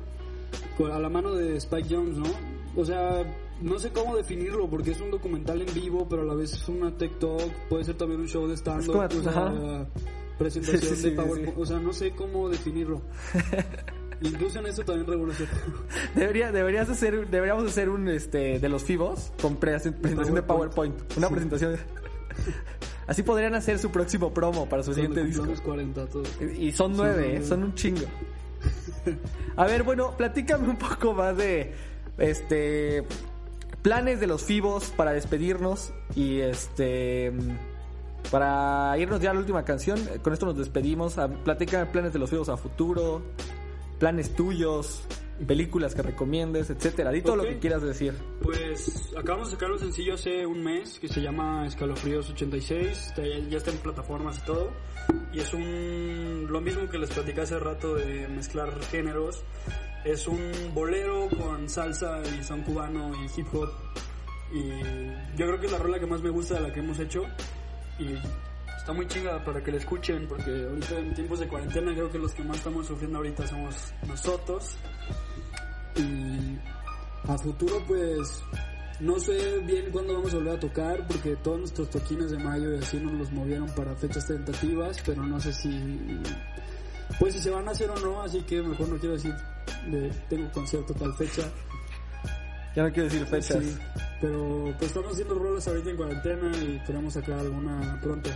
a 0.92 0.98
la 0.98 1.08
mano 1.08 1.34
de 1.34 1.56
Spike 1.58 1.88
Jones, 1.94 2.16
¿no? 2.18 2.26
O 2.76 2.84
sea, 2.84 3.22
no 3.60 3.78
sé 3.78 3.90
cómo 3.90 4.16
definirlo, 4.16 4.68
porque 4.68 4.90
es 4.92 5.00
un 5.00 5.10
documental 5.10 5.60
en 5.62 5.72
vivo, 5.74 6.08
pero 6.08 6.22
a 6.22 6.24
la 6.24 6.34
vez 6.34 6.52
es 6.54 6.68
una 6.68 6.90
TikTok, 6.96 7.52
puede 7.68 7.84
ser 7.84 7.96
también 7.96 8.20
un 8.20 8.28
show 8.28 8.46
de 8.48 8.56
stand-up, 8.56 9.00
ajá. 9.00 9.86
presentación 10.38 10.80
Sí, 10.82 10.88
sí, 10.88 10.96
sí, 10.96 11.10
de 11.10 11.16
PowerPoint, 11.16 11.54
sí. 11.54 11.60
o 11.60 11.66
sea, 11.66 11.78
no 11.78 11.92
sé 11.92 12.10
cómo 12.12 12.48
definirlo. 12.48 13.02
Incluso 14.22 14.60
en 14.60 14.66
esto 14.66 14.84
también 14.84 15.06
revolucionó. 15.06 15.50
Debería, 16.14 16.52
deberías 16.52 16.88
hacer, 16.88 17.28
deberíamos 17.28 17.64
hacer 17.66 17.88
un 17.88 18.08
este 18.08 18.58
de 18.60 18.68
los 18.68 18.84
FIBOS 18.84 19.32
con 19.42 19.56
pre- 19.56 19.72
presentación 19.78 20.34
de 20.36 20.42
PowerPoint. 20.42 20.94
PowerPoint. 20.94 21.16
Una 21.18 21.28
presentación. 21.28 21.76
Así 23.12 23.22
podrían 23.22 23.54
hacer 23.54 23.78
su 23.78 23.90
próximo 23.90 24.32
promo 24.32 24.66
para 24.66 24.82
su 24.82 24.94
siguiente 24.94 25.22
disco. 25.22 25.44
Cuando 25.44 25.62
cumplamos 25.62 26.00
40 26.00 26.06
todo. 26.06 26.54
Y 26.58 26.72
son 26.72 26.96
nueve, 26.96 27.36
¿eh? 27.36 27.44
son 27.44 27.62
un 27.62 27.74
chingo. 27.74 28.06
A 29.56 29.66
ver, 29.66 29.82
bueno, 29.82 30.16
platícame 30.16 30.66
un 30.66 30.78
poco 30.78 31.12
más 31.12 31.36
de 31.36 31.74
este 32.16 33.04
planes 33.82 34.18
de 34.18 34.26
los 34.26 34.42
FIBOS 34.44 34.92
para 34.96 35.12
despedirnos 35.12 35.92
y 36.14 36.38
este 36.38 37.34
para 38.30 38.96
irnos 38.96 39.20
ya 39.20 39.32
a 39.32 39.34
la 39.34 39.40
última 39.40 39.62
canción. 39.62 40.00
Con 40.22 40.32
esto 40.32 40.46
nos 40.46 40.56
despedimos. 40.56 41.16
Platícame 41.44 41.84
planes 41.92 42.14
de 42.14 42.18
los 42.18 42.30
FIBOS 42.30 42.48
a 42.48 42.56
futuro, 42.56 43.20
planes 43.98 44.34
tuyos, 44.34 45.02
películas 45.46 45.94
que 45.94 46.02
recomiendes, 46.02 46.70
etcétera. 46.70 47.10
Di 47.10 47.22
todo 47.22 47.34
Ok. 47.36 47.42
lo 47.42 47.48
que 47.48 47.58
quieras 47.58 47.82
decir. 47.82 48.14
Pues 48.42 49.12
acabamos 49.16 49.48
de 49.48 49.56
sacar 49.56 49.70
un 49.72 49.78
sencillo 49.78 50.14
hace 50.14 50.46
un 50.46 50.62
mes 50.62 50.98
que 50.98 51.08
se 51.08 51.20
llama 51.20 51.66
Escalofríos 51.66 52.30
86, 52.30 52.88
está- 53.08 53.26
ya, 53.26 53.38
ya 53.48 53.56
está 53.58 53.70
en 53.70 53.78
plataformas 53.78 54.38
y 54.38 54.42
todo. 54.46 54.70
Y 55.32 55.40
es 55.40 55.52
un 55.54 56.46
lo 56.48 56.60
mismo 56.60 56.88
que 56.88 56.98
les 56.98 57.10
platicé 57.10 57.40
hace 57.40 57.58
rato 57.58 57.94
de 57.94 58.28
mezclar 58.28 58.72
géneros. 58.90 59.42
Es 60.04 60.26
un 60.26 60.50
bolero 60.74 61.28
con 61.30 61.68
salsa 61.68 62.20
y 62.38 62.42
son 62.44 62.62
cubano 62.62 63.12
y 63.14 63.40
hip 63.40 63.46
hop. 63.52 63.70
Y 64.52 64.68
yo 65.36 65.46
creo 65.46 65.58
que 65.60 65.66
es 65.66 65.72
la 65.72 65.78
rola 65.78 65.98
que 65.98 66.06
más 66.06 66.20
me 66.22 66.30
gusta 66.30 66.54
de 66.54 66.60
la 66.60 66.72
que 66.72 66.80
hemos 66.80 66.98
hecho. 66.98 67.22
Y 67.98 68.14
está 68.82 68.92
muy 68.92 69.06
chingada 69.06 69.44
para 69.44 69.62
que 69.62 69.70
la 69.70 69.76
escuchen 69.76 70.26
porque 70.26 70.50
ahorita 70.50 70.98
en 70.98 71.14
tiempos 71.14 71.38
de 71.38 71.46
cuarentena 71.46 71.92
creo 71.92 72.10
que 72.10 72.18
los 72.18 72.32
que 72.32 72.42
más 72.42 72.56
estamos 72.56 72.84
sufriendo 72.84 73.18
ahorita 73.18 73.46
somos 73.46 73.76
nosotros. 74.08 74.76
Y 75.94 76.58
a 77.30 77.38
futuro 77.38 77.80
pues 77.86 78.42
no 78.98 79.20
sé 79.20 79.58
bien 79.60 79.88
cuándo 79.92 80.14
vamos 80.14 80.32
a 80.34 80.38
volver 80.38 80.56
a 80.56 80.60
tocar 80.60 81.06
porque 81.06 81.36
todos 81.36 81.60
nuestros 81.60 81.90
toquines 81.90 82.32
de 82.32 82.38
mayo 82.38 82.74
y 82.74 82.78
así 82.78 82.96
nos 82.96 83.12
los 83.12 83.30
movieron 83.30 83.70
para 83.70 83.94
fechas 83.94 84.26
tentativas, 84.26 85.00
pero 85.06 85.22
no 85.22 85.40
sé 85.40 85.52
si 85.52 86.20
pues 87.20 87.34
si 87.34 87.40
se 87.40 87.50
van 87.50 87.68
a 87.68 87.70
hacer 87.70 87.88
o 87.88 87.96
no, 88.00 88.20
así 88.20 88.40
que 88.42 88.62
mejor 88.62 88.88
no 88.88 88.98
quiero 88.98 89.14
decir 89.14 89.34
de 89.92 90.10
tengo 90.28 90.50
concierto 90.50 90.92
tal 90.94 91.14
fecha. 91.14 91.42
Ya 92.74 92.82
no 92.82 92.92
quiero 92.92 93.08
decir 93.08 93.24
fechas. 93.26 93.62
Sí, 93.62 93.78
pero 94.20 94.74
pues 94.76 94.90
estamos 94.90 95.12
haciendo 95.12 95.36
rolas 95.36 95.68
ahorita 95.68 95.90
en 95.90 95.96
cuarentena 95.96 96.50
y 96.56 96.82
queremos 96.84 97.14
sacar 97.14 97.38
alguna 97.38 98.00
pronto. 98.02 98.30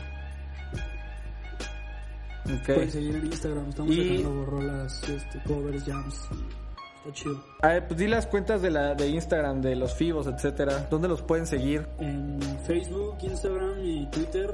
Ok. 2.46 2.64
Pueden 2.66 2.90
seguir 2.90 3.16
en 3.16 3.26
Instagram, 3.26 3.68
estamos 3.68 3.92
Y- 3.92 4.18
sacando 4.18 4.46
rolas, 4.46 5.02
este, 5.08 5.42
covers, 5.46 5.84
jams. 5.84 6.14
Está 6.14 7.12
chido. 7.12 7.44
A 7.62 7.68
ver, 7.68 7.86
pues 7.88 7.98
di 8.00 8.06
las 8.08 8.26
cuentas 8.26 8.62
de 8.62 8.70
la 8.70 8.94
de 8.94 9.08
Instagram, 9.08 9.60
de 9.60 9.76
los 9.76 9.94
FIBOS, 9.94 10.26
etcétera. 10.26 10.86
¿Dónde 10.90 11.08
los 11.08 11.22
pueden 11.22 11.46
seguir? 11.46 11.86
en 11.98 12.40
Facebook, 12.66 13.16
Instagram 13.22 13.84
y 13.84 14.06
Twitter, 14.10 14.50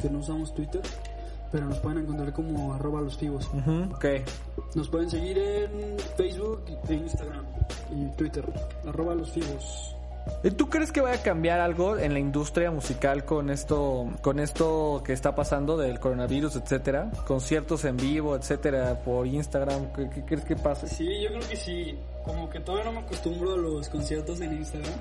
que 0.00 0.08
no 0.10 0.18
usamos 0.20 0.54
Twitter, 0.54 0.80
pero 1.50 1.66
nos 1.66 1.78
pueden 1.78 1.98
encontrar 1.98 2.32
como 2.32 2.74
arroba 2.74 3.00
los 3.00 3.16
fibos. 3.16 3.48
Ok. 3.92 4.04
Nos 4.74 4.88
pueden 4.88 5.10
seguir 5.10 5.38
en 5.38 5.96
Facebook, 6.16 6.62
e 6.88 6.94
Instagram 6.94 7.44
y 7.92 8.16
Twitter, 8.16 8.44
arroba 8.86 9.14
los 9.14 9.30
fibos. 9.32 9.95
¿Y 10.42 10.50
¿Tú 10.50 10.68
crees 10.68 10.92
que 10.92 11.00
vaya 11.00 11.20
a 11.20 11.22
cambiar 11.22 11.60
algo 11.60 11.96
en 11.98 12.12
la 12.12 12.18
industria 12.18 12.70
musical 12.70 13.24
con 13.24 13.50
esto, 13.50 14.08
con 14.22 14.38
esto 14.40 15.02
que 15.04 15.12
está 15.12 15.34
pasando 15.34 15.76
del 15.76 15.98
coronavirus, 16.00 16.56
etcétera? 16.56 17.10
Conciertos 17.26 17.84
en 17.84 17.96
vivo, 17.96 18.36
etcétera, 18.36 19.00
por 19.04 19.26
Instagram. 19.26 19.92
¿Qué, 19.92 20.10
qué 20.10 20.24
crees 20.24 20.44
que 20.44 20.56
pase? 20.56 20.88
Sí, 20.88 21.08
yo 21.22 21.28
creo 21.28 21.48
que 21.48 21.56
sí. 21.56 21.98
Como 22.24 22.50
que 22.50 22.60
todavía 22.60 22.86
no 22.86 23.00
me 23.00 23.06
acostumbro 23.06 23.54
a 23.54 23.56
los 23.56 23.88
conciertos 23.88 24.40
en 24.40 24.52
Instagram. 24.54 24.92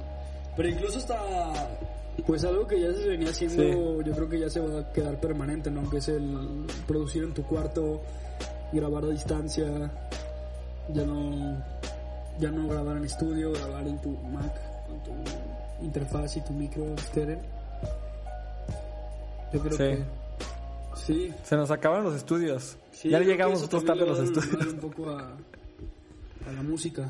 Pero 0.55 0.69
incluso 0.69 0.99
hasta, 0.99 1.17
pues 2.25 2.43
algo 2.45 2.65
que 2.67 2.79
ya 2.79 2.93
se 2.93 3.07
venía 3.07 3.29
haciendo, 3.29 3.63
Sí. 3.63 4.09
yo 4.09 4.15
creo 4.15 4.29
que 4.29 4.39
ya 4.39 4.49
se 4.49 4.59
va 4.59 4.79
a 4.79 4.91
quedar 4.93 5.19
permanente, 5.19 5.69
¿no? 5.69 5.89
Que 5.89 5.97
es 5.97 6.07
el 6.07 6.65
producir 6.87 7.23
en 7.23 7.33
tu 7.33 7.43
cuarto, 7.43 8.01
grabar 8.71 9.03
a 9.05 9.07
distancia, 9.09 9.65
ya 10.93 11.03
no, 11.03 11.61
ya 12.39 12.51
no 12.51 12.67
grabar 12.67 12.97
en 12.97 13.05
estudio, 13.05 13.51
grabar 13.51 13.87
en 13.87 13.99
tu 14.01 14.11
Mac, 14.11 14.53
tu 15.05 15.85
interfaz 15.85 16.37
y 16.37 16.41
tu 16.41 16.53
micro 16.53 16.93
estéreo. 16.95 17.39
Yo 19.53 19.59
creo 19.61 19.71
Sí. 19.71 19.77
que 19.77 20.03
sí, 21.05 21.33
Se 21.43 21.55
nos 21.55 21.71
acabaron 21.71 22.05
los 22.05 22.15
estudios. 22.15 22.77
Sí, 22.91 23.09
ya 23.09 23.19
llegamos 23.19 23.59
nosotros 23.59 23.85
tarde 23.85 24.03
a 24.03 24.05
los 24.05 24.19
estudios. 24.19 24.73
un 24.73 24.79
poco 24.79 25.09
a, 25.11 25.21
a 26.47 26.51
la 26.53 26.63
música. 26.63 27.09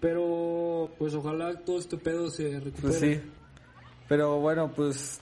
Pero, 0.00 0.90
pues 0.98 1.14
ojalá 1.14 1.54
todo 1.60 1.78
este 1.78 1.96
pedo 1.96 2.30
se 2.30 2.60
recupere. 2.60 2.82
Pues 2.82 2.98
sí. 3.00 3.20
Pero 4.08 4.38
bueno, 4.38 4.70
pues 4.74 5.20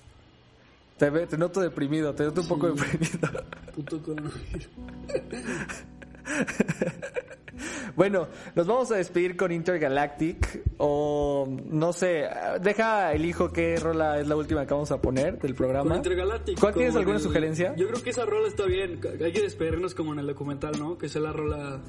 te, 0.99 1.09
ve- 1.11 1.27
te 1.27 1.38
noto 1.38 1.61
deprimido, 1.61 2.14
te 2.14 2.25
noto 2.25 2.42
un 2.42 2.49
poco 2.49 2.68
deprimido. 2.72 3.29
Puto 3.75 4.03
coronavirus. 4.03 4.68
Bueno, 7.96 8.28
nos 8.54 8.66
vamos 8.66 8.90
a 8.92 8.96
despedir 8.96 9.37
con 9.37 9.50
Intergalactic 9.52 10.62
o 10.78 11.48
no 11.66 11.92
sé, 11.92 12.24
deja 12.61 13.12
elijo 13.14 13.52
qué 13.52 13.76
rola 13.76 14.20
es 14.20 14.28
la 14.28 14.37
última 14.37 14.66
que 14.66 14.74
vamos 14.74 14.90
a 14.92 15.00
poner 15.00 15.38
del 15.40 15.54
programa. 15.54 15.88
Con 15.88 15.96
Intergalactic. 15.96 16.61
¿Cuál 16.61 16.74
tienes 16.74 16.94
alguna 16.94 17.16
en 17.16 17.22
el- 17.22 17.22
sugerencia? 17.22 17.74
Yo 17.76 17.88
creo 17.88 18.02
que 18.02 18.11
esa 18.11 18.24
rola 18.26 18.48
está 18.48 18.64
bien. 18.66 19.00
Hay 19.24 19.32
que 19.32 19.42
despedirnos 19.42 19.94
como 19.94 20.12
en 20.12 20.18
el 20.20 20.26
documental, 20.26 20.78
¿no? 20.78 20.98
Que 20.98 21.09
sea 21.09 21.22
la 21.22 21.32
rola 21.32 21.80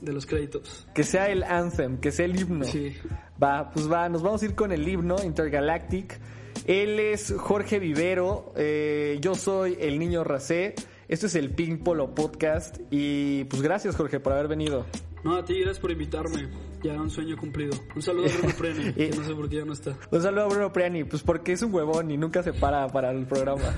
de 0.00 0.12
los 0.12 0.26
créditos. 0.26 0.86
Que 0.94 1.02
sea 1.04 1.28
el 1.30 1.42
anthem, 1.42 1.98
que 1.98 2.12
sea 2.12 2.26
el 2.26 2.38
himno. 2.38 2.64
Sí. 2.64 2.94
Va, 3.42 3.70
pues 3.70 3.90
va, 3.90 4.08
nos 4.08 4.22
vamos 4.22 4.42
a 4.42 4.44
ir 4.46 4.54
con 4.54 4.72
el 4.72 4.86
himno 4.86 5.16
Intergalactic. 5.24 6.18
Él 6.66 7.00
es 7.00 7.34
Jorge 7.38 7.78
Vivero, 7.78 8.52
eh, 8.56 9.18
yo 9.22 9.34
soy 9.34 9.76
el 9.80 9.98
niño 9.98 10.22
Racé. 10.24 10.74
Esto 11.08 11.26
es 11.26 11.34
el 11.34 11.50
Pink 11.50 11.82
Polo 11.82 12.14
Podcast 12.14 12.78
y 12.90 13.44
pues 13.44 13.62
gracias 13.62 13.96
Jorge 13.96 14.20
por 14.20 14.32
haber 14.32 14.46
venido. 14.46 14.86
No, 15.22 15.36
a 15.36 15.44
ti, 15.44 15.54
gracias 15.54 15.78
por 15.78 15.90
invitarme. 15.90 16.48
Ya 16.82 16.94
un 16.94 17.10
sueño 17.10 17.36
cumplido. 17.36 17.72
Un 17.94 18.02
saludo 18.02 18.26
a 18.26 18.38
Bruno 18.38 18.54
Preni, 18.58 18.92
que 18.92 19.10
no 19.10 19.24
sé 19.24 19.34
por 19.34 19.48
qué 19.48 19.56
ya 19.56 19.64
no 19.64 19.72
está. 19.72 19.96
Un 20.10 20.22
saludo 20.22 20.44
a 20.44 20.48
Bruno 20.48 20.72
Priani, 20.72 21.04
pues 21.04 21.22
porque 21.22 21.52
es 21.52 21.62
un 21.62 21.74
huevón 21.74 22.10
y 22.10 22.16
nunca 22.16 22.42
se 22.42 22.52
para 22.52 22.88
para 22.88 23.10
el 23.10 23.26
programa. 23.26 23.76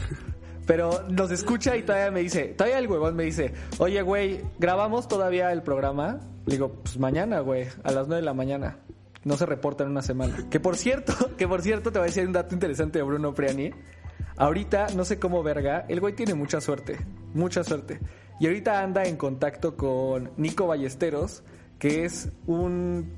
Pero 0.66 1.02
nos 1.08 1.32
escucha 1.32 1.76
y 1.76 1.82
todavía 1.82 2.12
me 2.12 2.20
dice, 2.20 2.54
todavía 2.56 2.78
el 2.78 2.86
huevón 2.86 3.16
me 3.16 3.24
dice, 3.24 3.52
oye 3.78 4.00
güey, 4.02 4.40
¿grabamos 4.60 5.08
todavía 5.08 5.52
el 5.52 5.62
programa? 5.62 6.20
Le 6.46 6.52
digo, 6.54 6.80
pues 6.82 6.98
mañana 6.98 7.40
güey, 7.40 7.66
a 7.82 7.90
las 7.90 8.06
9 8.06 8.20
de 8.20 8.24
la 8.24 8.34
mañana. 8.34 8.78
No 9.24 9.36
se 9.36 9.46
reporta 9.46 9.84
en 9.84 9.90
una 9.90 10.02
semana. 10.02 10.48
Que 10.50 10.60
por 10.60 10.76
cierto, 10.76 11.12
que 11.36 11.48
por 11.48 11.62
cierto 11.62 11.90
te 11.90 11.98
voy 11.98 12.06
a 12.06 12.08
decir 12.08 12.26
un 12.26 12.32
dato 12.32 12.54
interesante 12.54 12.98
de 12.98 13.04
Bruno 13.04 13.34
Priani. 13.34 13.72
Ahorita, 14.36 14.88
no 14.94 15.04
sé 15.04 15.18
cómo 15.18 15.42
verga, 15.42 15.84
el 15.88 16.00
güey 16.00 16.14
tiene 16.14 16.34
mucha 16.34 16.60
suerte, 16.60 16.98
mucha 17.34 17.64
suerte. 17.64 18.00
Y 18.42 18.46
ahorita 18.46 18.82
anda 18.82 19.04
en 19.04 19.16
contacto 19.16 19.76
con 19.76 20.32
Nico 20.36 20.66
Ballesteros, 20.66 21.44
que 21.78 22.04
es 22.04 22.28
un 22.48 23.12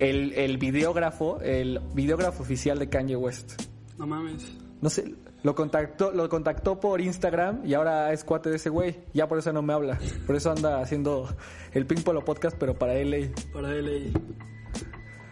el, 0.00 0.32
el 0.32 0.58
videógrafo, 0.58 1.40
el 1.42 1.78
videógrafo 1.94 2.42
oficial 2.42 2.76
de 2.80 2.88
Kanye 2.88 3.14
West. 3.14 3.52
No 3.98 4.08
mames. 4.08 4.50
No 4.82 4.90
sé, 4.90 5.14
lo 5.44 5.54
contactó, 5.54 6.10
lo 6.10 6.28
contactó 6.28 6.80
por 6.80 7.00
Instagram 7.00 7.64
y 7.64 7.74
ahora 7.74 8.12
es 8.12 8.24
cuate 8.24 8.50
de 8.50 8.56
ese 8.56 8.68
güey. 8.68 8.98
Ya 9.14 9.28
por 9.28 9.38
eso 9.38 9.52
no 9.52 9.62
me 9.62 9.74
habla. 9.74 9.96
Por 10.26 10.34
eso 10.34 10.50
anda 10.50 10.80
haciendo 10.80 11.28
el 11.70 11.86
Pink 11.86 12.02
Polo 12.02 12.24
Podcast, 12.24 12.56
pero 12.58 12.76
para 12.76 12.94
LA. 12.94 13.28
Para 13.52 13.72
él 13.76 13.86
ahí. 13.86 14.12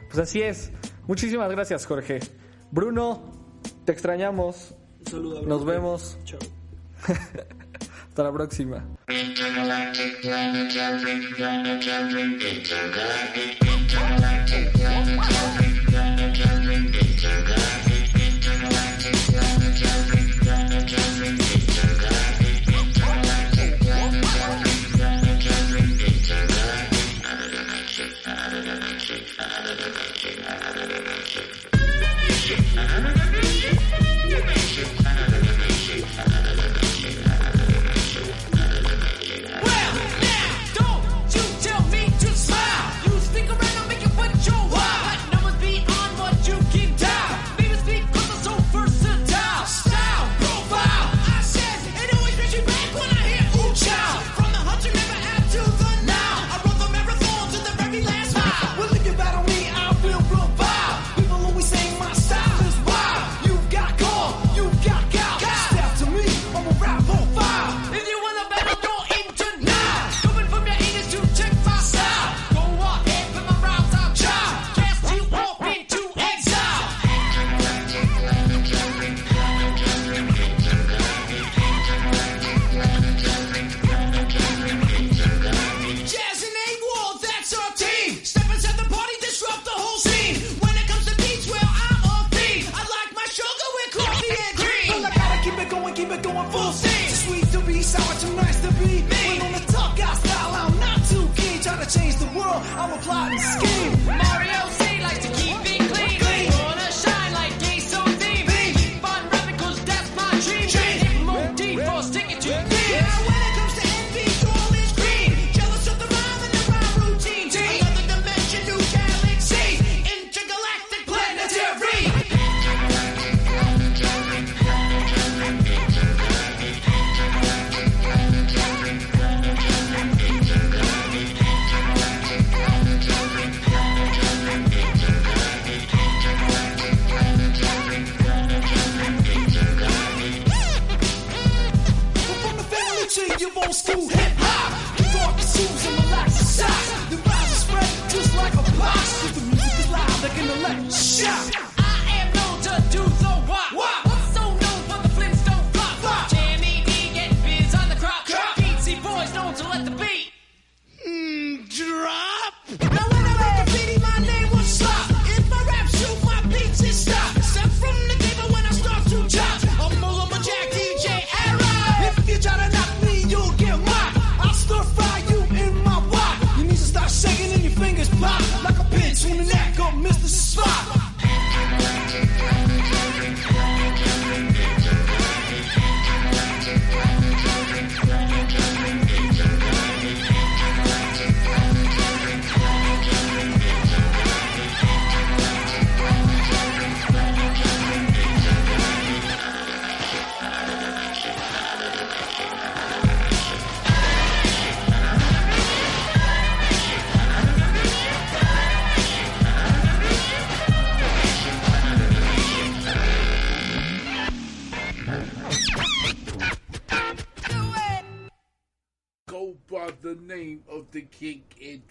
Pues 0.07 0.19
así 0.21 0.41
es. 0.41 0.71
Muchísimas 1.09 1.51
gracias, 1.51 1.85
Jorge. 1.85 2.21
Bruno, 2.71 3.25
te 3.85 3.91
extrañamos. 3.91 4.77
Un 5.01 5.07
saludo 5.07 5.39
a 5.39 5.41
Bruno 5.41 5.57
Nos 5.57 5.67
vemos. 5.67 6.17
Chao. 6.23 6.39
Hasta 8.17 8.25
la 8.25 8.33
próxima. 8.33 8.83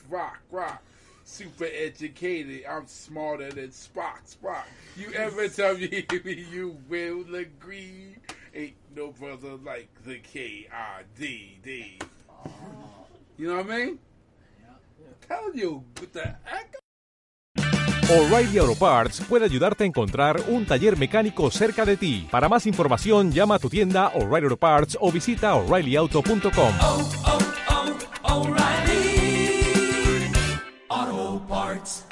rock, 0.09 0.39
rock. 0.51 0.81
Super 1.23 1.67
educated, 1.73 2.65
I'm 2.69 2.87
smarter 2.87 3.51
than 3.51 3.69
Spock, 3.69 4.21
Spock. 4.27 4.65
You 4.95 5.11
ever 5.13 5.47
tell 5.49 5.75
me 5.75 6.05
you 6.23 6.77
will 6.87 7.23
agree? 7.35 8.15
Ain't 8.53 8.75
no 8.95 9.11
brother 9.11 9.55
like 9.63 9.89
the 10.05 10.19
K 10.19 10.67
I 10.71 11.03
D 11.17 11.57
D. 11.63 11.99
Oh. 12.29 12.49
You 13.37 13.49
know 13.49 13.57
what 13.57 13.71
I 13.71 13.77
mean? 13.77 13.99
Tell 15.27 15.51
you 15.53 15.83
what 15.99 16.13
the 16.13 16.35
heck. 16.43 16.75
O'Reilly 18.07 18.59
Auto 18.59 18.75
Parts 18.75 19.19
puede 19.21 19.45
ayudarte 19.45 19.83
a 19.83 19.87
encontrar 19.87 20.39
un 20.47 20.67
taller 20.67 20.95
mecánico 20.95 21.49
cerca 21.49 21.85
de 21.85 21.97
ti. 21.97 22.27
Para 22.29 22.47
más 22.47 22.67
información, 22.67 23.31
llama 23.31 23.55
a 23.55 23.59
tu 23.59 23.67
tienda 23.67 24.09
O'Reilly 24.13 24.45
Auto 24.45 24.57
Parts 24.57 24.95
o 25.01 25.11
visita 25.11 25.55
oreillyauto.com. 25.55 26.73
Oh, 26.81 27.09
oh, 27.25 27.39
oh, 28.23 28.64
parts. 31.47 32.04